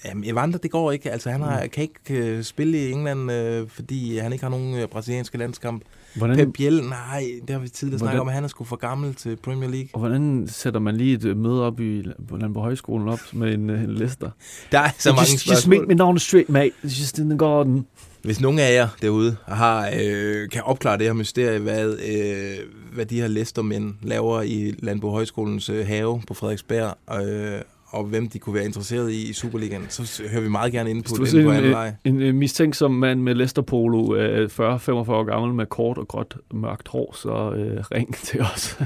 Jamen, 0.06 0.24
Evander, 0.30 0.58
det 0.58 0.72
går 0.72 0.92
ikke. 0.92 1.12
Altså, 1.12 1.30
han 1.30 1.42
har, 1.42 1.68
kan 1.68 1.82
ikke 1.84 2.26
øh, 2.28 2.44
spille 2.44 2.78
i 2.78 2.92
England, 2.92 3.32
øh, 3.32 3.68
fordi 3.70 4.18
han 4.18 4.34
ikke 4.34 4.44
har 4.46 4.50
nogen 4.52 4.76
øh, 4.76 4.88
brasilianske 4.88 5.38
landskamp. 5.38 5.82
Hvordan, 6.16 6.36
Pep 6.38 6.48
Biel, 6.54 6.84
nej, 6.84 7.26
det 7.42 7.50
har 7.50 7.60
vi 7.60 7.70
tidligere 7.70 8.00
snakket 8.00 8.10
Hvordan- 8.12 8.22
om, 8.22 8.28
at 8.28 8.34
han 8.34 8.44
er 8.44 8.48
sgu 8.48 8.64
for 8.64 8.76
gammel 8.76 9.14
til 9.16 9.36
Premier 9.36 9.70
League. 9.70 9.88
og 9.94 10.00
hvordan 10.00 10.46
sætter 10.48 10.80
man 10.80 10.96
lige 10.98 11.14
et 11.16 11.26
øh, 11.26 11.38
møde 11.38 11.66
op 11.66 11.80
i 11.80 12.04
på 12.30 12.38
Landborg 12.38 12.64
Højskolen 12.64 13.08
op 13.08 13.20
med 13.34 13.54
en, 13.54 13.70
øh, 13.70 13.84
en 13.84 13.96
lister? 13.96 14.30
Der 14.72 14.80
er 14.80 14.90
så 15.00 15.10
mange 15.10 15.22
just, 15.22 15.32
just 15.34 15.46
spørgsmål. 15.46 15.76
meet 15.78 15.88
me 15.88 15.96
down 15.96 16.16
the 16.16 16.20
street, 16.20 16.50
mate. 16.50 16.72
Just 16.84 17.20
in 17.20 17.30
the 17.30 17.38
garden. 17.38 17.86
Hvis 18.24 18.42
nogen 18.42 18.60
af 18.60 18.74
jer 18.74 18.88
derude 19.02 19.36
har, 19.48 19.90
øh, 20.02 20.50
kan 20.50 20.64
opklare 20.64 20.98
det 20.98 21.06
her 21.06 21.14
mysterie, 21.14 21.60
hvad, 21.60 21.90
øh, 21.90 22.58
hvad 22.94 23.06
de 23.06 23.22
her 23.22 23.28
Leicester-mænd 23.28 23.94
laver 24.02 24.42
i 24.42 24.76
Landbo 24.80 25.10
Højskolens 25.10 25.70
øh, 25.70 25.88
have 25.88 26.22
på 26.28 26.34
Frederiksberg, 26.34 26.98
øh, 27.28 27.62
og 27.94 28.04
hvem 28.04 28.30
de 28.30 28.40
kunne 28.40 28.56
være 28.56 28.66
interesseret 28.66 29.12
i 29.12 29.30
i 29.30 29.34
Superligaen, 29.34 29.86
så 29.90 30.24
hører 30.32 30.42
vi 30.42 30.50
meget 30.50 30.72
gerne 30.72 30.90
ind 30.90 31.04
på 31.04 31.16
på 31.18 31.24
en, 31.38 31.50
anden 31.52 31.74
øh, 31.74 31.92
en, 32.06 32.22
en 32.22 32.36
mistænksom 32.38 32.92
mand 32.92 33.20
med 33.22 33.36
Lester 33.36 33.62
Polo, 33.62 34.16
øh, 34.16 34.46
40-45 34.46 34.60
år 34.60 35.24
gammel, 35.24 35.54
med 35.54 35.66
kort 35.66 35.98
og 35.98 36.08
gråt 36.08 36.38
mørkt 36.54 36.88
hår, 36.88 37.16
så 37.18 37.52
øh, 37.56 37.84
ring 37.96 38.16
til 38.16 38.42
os. 38.42 38.78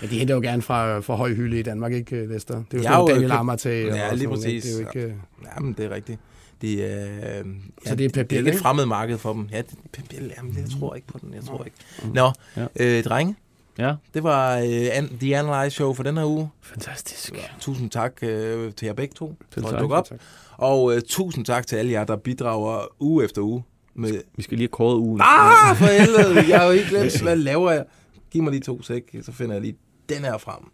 Men 0.00 0.10
de 0.10 0.18
henter 0.18 0.34
jo 0.34 0.40
gerne 0.40 0.62
fra, 0.62 0.98
fra 1.00 1.14
høj 1.16 1.32
hylde 1.34 1.58
i 1.58 1.62
Danmark, 1.62 1.92
ikke, 1.92 2.26
Lester? 2.26 2.62
Det 2.70 2.78
er 2.78 2.82
jo 2.82 2.88
noget 2.96 3.10
jo- 3.10 3.14
Daniel 3.14 3.30
Amartey. 3.32 3.90
og 3.90 3.96
Ja, 3.96 4.04
sådan 4.04 4.18
lige 4.18 4.28
præcis. 4.28 4.64
Det 4.64 4.72
er 4.72 4.80
jo 4.82 4.86
ikke... 4.88 5.00
øh, 5.08 5.12
Jamen, 5.56 5.72
det 5.72 5.84
er 5.84 5.90
rigtigt. 5.90 6.18
De, 6.62 6.72
øh, 6.72 6.78
ja, 6.80 7.42
Så 7.86 7.94
det 7.94 8.04
er 8.04 8.08
Pep 8.22 8.30
det 8.30 8.38
er 8.38 8.46
ikke? 8.46 8.58
fremmed 8.58 8.86
marked 8.86 9.18
for 9.18 9.32
dem. 9.32 9.48
Ja, 9.52 9.58
det, 9.58 9.74
Pep 9.92 10.04
Biel, 10.08 10.32
jamen, 10.38 10.54
jeg 10.56 10.64
tror 10.80 10.94
ikke 10.94 11.06
på 11.06 11.18
den, 11.22 11.34
jeg 11.34 11.42
tror 11.44 11.64
ikke. 11.64 11.76
Nå, 12.14 12.30
Ja. 12.56 12.66
øh, 12.98 13.04
drenge, 13.04 13.36
ja, 13.78 13.94
det 14.14 14.22
var 14.22 14.58
øh, 14.58 14.88
an, 14.92 15.18
The 15.20 15.36
Analyze 15.36 15.74
Show 15.74 15.92
for 15.94 16.02
den 16.02 16.16
her 16.16 16.24
uge. 16.24 16.50
fantastisk. 16.60 17.32
Tusind 17.60 17.90
tak 17.90 18.22
øh, 18.22 18.72
til 18.72 18.86
jer 18.86 18.92
begge 18.92 19.14
to 19.14 19.34
Selv 19.54 19.64
for 19.66 19.72
at 19.72 19.80
dukke 19.80 19.94
op. 19.96 20.08
Og 20.56 20.94
øh, 20.94 21.02
tusind 21.08 21.44
tak 21.44 21.66
til 21.66 21.76
alle 21.76 21.92
jer, 21.92 22.04
der 22.04 22.16
bidrager 22.16 22.86
uge 23.00 23.24
efter 23.24 23.42
uge. 23.42 23.64
Med... 23.94 24.22
Vi 24.36 24.42
skal 24.42 24.58
lige 24.58 24.68
have 24.68 24.72
kåret 24.72 24.96
ugen. 24.96 25.20
Ah, 25.24 25.76
for 25.76 25.86
helvede! 25.86 26.48
Jeg 26.48 26.58
har 26.58 26.66
jo 26.66 26.72
ikke 26.72 26.88
glemt, 26.88 27.22
hvad 27.22 27.36
laver 27.36 27.70
jeg? 27.70 27.84
Giv 28.30 28.42
mig 28.42 28.50
lige 28.50 28.62
to 28.62 28.82
sæk, 28.82 29.16
så 29.22 29.32
finder 29.32 29.54
jeg 29.54 29.62
lige 29.62 29.76
den 30.08 30.24
her 30.24 30.38
frem. 30.38 30.64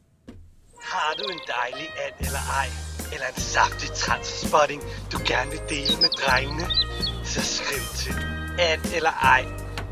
Har 0.82 1.14
du 1.18 1.24
en 1.32 1.40
dejlig 1.56 1.88
and 2.06 2.26
eller 2.26 2.44
ej, 2.60 2.68
eller 3.12 3.26
en 3.36 3.40
saftig 3.40 3.90
transspotting, 3.90 4.82
du 5.12 5.18
gerne 5.26 5.50
vil 5.50 5.60
dele 5.68 5.94
med 6.00 6.08
drengene, 6.08 6.66
så 7.24 7.40
skriv 7.40 7.82
til 7.96 8.14
and 8.58 8.80
eller 8.96 9.10
ej, 9.10 9.44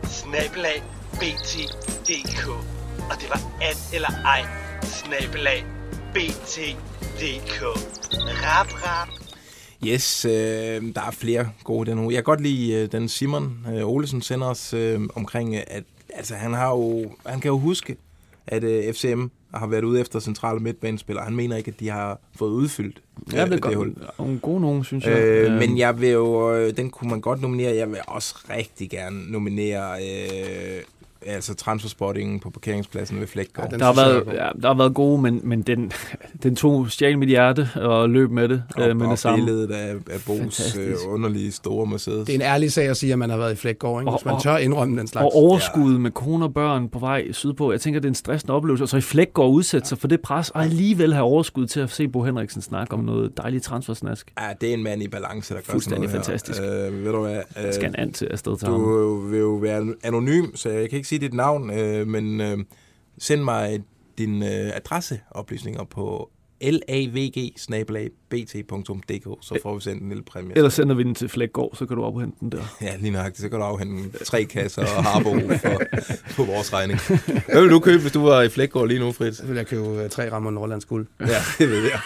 snabelag 0.04 0.82
bt.dk. 1.12 2.75
Og 3.10 3.16
det 3.20 3.28
var 3.30 3.40
and 3.62 3.78
eller 3.94 4.08
ej, 4.24 4.42
snabelag 4.82 5.64
bt.dk. 6.14 7.62
Rap, 8.44 8.66
rap. 8.72 9.08
Yes, 9.86 10.24
øh, 10.24 10.32
der 10.94 11.00
er 11.06 11.10
flere 11.10 11.50
gode 11.64 11.90
den 11.90 11.98
uge. 11.98 12.08
Jeg 12.14 12.16
kan 12.18 12.24
godt 12.24 12.40
lide 12.40 12.72
øh, 12.72 12.92
den 12.92 13.08
Simon 13.08 13.66
øh, 13.74 13.88
Olesen 13.88 14.22
sender 14.22 14.46
os 14.46 14.72
øh, 14.74 15.00
omkring, 15.14 15.54
øh, 15.54 15.60
at 15.66 15.84
altså, 16.14 16.34
han, 16.34 16.52
har 16.54 16.70
jo, 16.70 17.12
han 17.26 17.40
kan 17.40 17.48
jo 17.48 17.58
huske, 17.58 17.96
at 18.46 18.64
øh, 18.64 18.94
FCM 18.94 19.24
har 19.54 19.66
været 19.66 19.84
ude 19.84 20.00
efter 20.00 20.20
centrale 20.20 20.60
midtbanespillere. 20.60 21.24
Han 21.24 21.36
mener 21.36 21.56
ikke, 21.56 21.70
at 21.70 21.80
de 21.80 21.88
har 21.88 22.18
fået 22.36 22.50
udfyldt 22.50 23.00
Ja, 23.32 23.36
det 23.36 23.42
er 23.42 23.46
det 23.48 23.62
godt. 23.62 23.74
hul. 23.74 23.94
Nogle 24.18 24.38
gode 24.38 24.60
nogen, 24.60 24.84
synes 24.84 25.04
jeg. 25.04 25.18
Øh, 25.18 25.52
men 25.52 25.78
jeg 25.78 26.00
vil 26.00 26.08
jo, 26.10 26.54
øh, 26.54 26.76
den 26.76 26.90
kunne 26.90 27.10
man 27.10 27.20
godt 27.20 27.42
nominere. 27.42 27.76
Jeg 27.76 27.90
vil 27.90 27.98
også 28.06 28.34
rigtig 28.50 28.90
gerne 28.90 29.32
nominere 29.32 30.02
øh, 30.02 30.82
altså 31.26 31.54
transferspottingen 31.54 32.40
på 32.40 32.50
parkeringspladsen 32.50 33.20
ved 33.20 33.26
Flækgaard. 33.26 33.72
Ja, 33.72 33.78
der 33.78 33.84
har, 33.84 33.94
været, 33.94 34.24
god. 34.24 34.32
ja, 34.32 34.48
der 34.62 34.68
har 34.68 34.74
været 34.74 34.94
gode, 34.94 35.22
men, 35.22 35.40
men 35.44 35.62
den, 35.62 35.92
den 36.42 36.56
tog 36.56 36.90
stjal 36.90 37.18
mit 37.18 37.28
hjerte 37.28 37.68
og 37.74 38.10
løb 38.10 38.30
med 38.30 38.48
det, 38.48 38.62
og, 38.76 38.88
øh, 38.88 38.96
med 38.96 39.06
og 39.06 39.10
det 39.10 39.18
samme. 39.18 39.44
billedet 39.44 39.70
af, 39.70 39.94
af 40.10 40.16
Bo's 40.16 40.78
øh, 40.80 40.94
underlige 41.08 41.52
store 41.52 41.86
Mercedes. 41.86 42.26
Det 42.26 42.32
er 42.32 42.38
en 42.38 42.42
ærlig 42.42 42.72
sag 42.72 42.88
at 42.88 42.96
sige, 42.96 43.12
at 43.12 43.18
man 43.18 43.30
har 43.30 43.36
været 43.36 43.52
i 43.52 43.56
Flækgaard, 43.56 44.00
ikke? 44.02 44.10
Og- 44.10 44.18
Hvis 44.18 44.24
man 44.24 44.40
tør 44.40 44.56
indrømme 44.56 44.98
den 44.98 45.06
slags. 45.06 45.24
Og 45.24 45.34
overskud 45.34 45.98
med 45.98 46.10
kone 46.10 46.44
og 46.44 46.54
børn 46.54 46.88
på 46.88 46.98
vej 46.98 47.32
sydpå. 47.32 47.70
Jeg 47.72 47.80
tænker, 47.80 48.00
det 48.00 48.06
er 48.06 48.10
en 48.10 48.14
stressende 48.14 48.52
oplevelse. 48.54 48.84
Og 48.84 48.88
så 48.88 48.96
i 48.96 49.00
flæk 49.00 49.32
går 49.32 49.48
udsætte 49.48 49.88
sig 49.88 49.98
for 49.98 50.08
det 50.08 50.20
pres, 50.20 50.50
og 50.50 50.62
alligevel 50.62 51.12
have 51.12 51.24
overskud 51.24 51.66
til 51.66 51.80
at 51.80 51.90
se 51.90 52.08
Bo 52.08 52.22
Henriksen 52.22 52.62
snakke 52.62 52.94
om 52.94 53.00
noget 53.00 53.36
dejligt 53.36 53.64
transfersnask. 53.64 54.32
Ja, 54.40 54.46
det 54.60 54.70
er 54.70 54.74
en 54.74 54.82
mand 54.82 55.02
i 55.02 55.08
balance, 55.08 55.54
der 55.54 55.60
gør 55.60 55.72
Fuldstændig 55.72 56.08
sådan 56.10 56.16
noget 56.18 56.26
fantastisk. 56.26 56.60
Her. 56.62 56.86
Øh, 56.86 57.04
ved 57.04 57.12
du 57.12 57.20
hvad? 57.20 57.40
Jeg 57.62 57.74
skal 57.74 57.88
en 57.88 57.96
and 57.96 58.12
til 58.12 58.26
afsted 58.26 58.56
til 58.56 58.68
ham. 58.68 58.80
du 58.80 59.20
vil 59.20 59.38
jo 59.40 59.48
være 59.54 59.86
anonym, 60.04 60.44
så 60.54 60.68
jeg 60.70 60.88
kan 60.90 60.96
ikke 60.96 61.08
sige 61.08 61.15
dit 61.18 61.34
navn, 61.34 61.70
øh, 61.70 62.06
men 62.06 62.40
øh, 62.40 62.58
send 63.18 63.42
mig 63.42 63.82
din 64.18 64.42
øh, 64.42 64.76
adresseoplysninger 64.76 65.84
på 65.84 66.30
lavg-bt.dk, 68.30 69.38
så 69.42 69.58
får 69.62 69.74
vi 69.74 69.80
sendt 69.80 70.02
en 70.02 70.08
lille 70.08 70.22
præmie. 70.24 70.56
Ellers 70.56 70.74
sender 70.74 70.94
vi 70.94 71.02
den 71.02 71.14
til 71.14 71.28
Flækgaard, 71.28 71.70
så 71.74 71.86
kan 71.86 71.96
du 71.96 72.04
afhente 72.04 72.36
den 72.40 72.52
der. 72.52 72.76
Ja, 72.86 72.96
lige 73.00 73.10
nøjagtigt. 73.10 73.40
Så 73.40 73.48
kan 73.48 73.58
du 73.58 73.64
afhente 73.64 74.24
tre 74.24 74.44
kasser 74.44 74.82
og 74.82 75.04
harbo 75.08 75.30
for, 75.34 75.82
på 76.36 76.44
vores 76.44 76.72
regning. 76.72 77.00
Hvad 77.52 77.60
vil 77.60 77.70
du 77.70 77.78
købe, 77.80 78.02
hvis 78.02 78.12
du 78.12 78.20
var 78.22 78.42
i 78.42 78.48
Flækgaard 78.48 78.88
lige 78.88 79.00
nu, 79.00 79.12
Fritz? 79.12 79.36
Så 79.38 79.46
vil 79.46 79.56
jeg 79.56 79.66
købe 79.66 79.86
øh, 79.88 80.10
tre 80.10 80.32
rammer 80.32 80.50
Nordlands 80.50 80.84
guld. 80.84 81.06
Ja, 81.20 81.26
det 81.58 81.68
ved 81.70 81.82
jeg. 81.82 82.00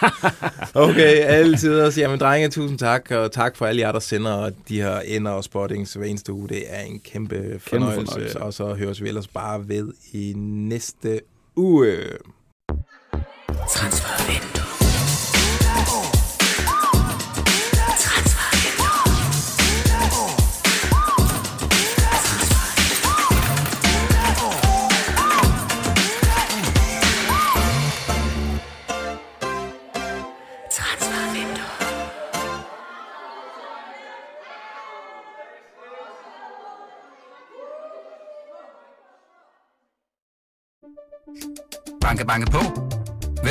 Okay, 0.73 1.15
altid 1.25 1.79
også. 1.79 2.01
Jamen, 2.01 2.19
drenge, 2.19 2.49
tusind 2.49 2.79
tak, 2.79 3.11
og 3.11 3.31
tak 3.31 3.55
for 3.57 3.65
alle 3.65 3.81
jer, 3.81 3.91
der 3.91 3.99
sender 3.99 4.49
de 4.69 4.81
her 4.81 4.99
ender 4.99 5.31
og 5.31 5.43
spottings 5.43 5.93
hver 5.93 6.05
eneste 6.05 6.33
uge. 6.33 6.49
Det 6.49 6.63
er 6.67 6.81
en 6.81 6.99
kæmpe 6.99 7.59
fornøjelse, 7.59 8.05
fornøjelse. 8.11 8.41
og 8.41 8.53
så 8.53 8.73
høres 8.73 9.03
vi 9.03 9.07
ellers 9.07 9.27
bare 9.27 9.67
ved 9.69 9.93
i 10.13 10.33
næste 10.37 11.19
uge. 11.55 11.97
Transfervindue. 13.81 14.61
Banke, 42.01 42.25
banke 42.25 42.51
på. 42.51 42.70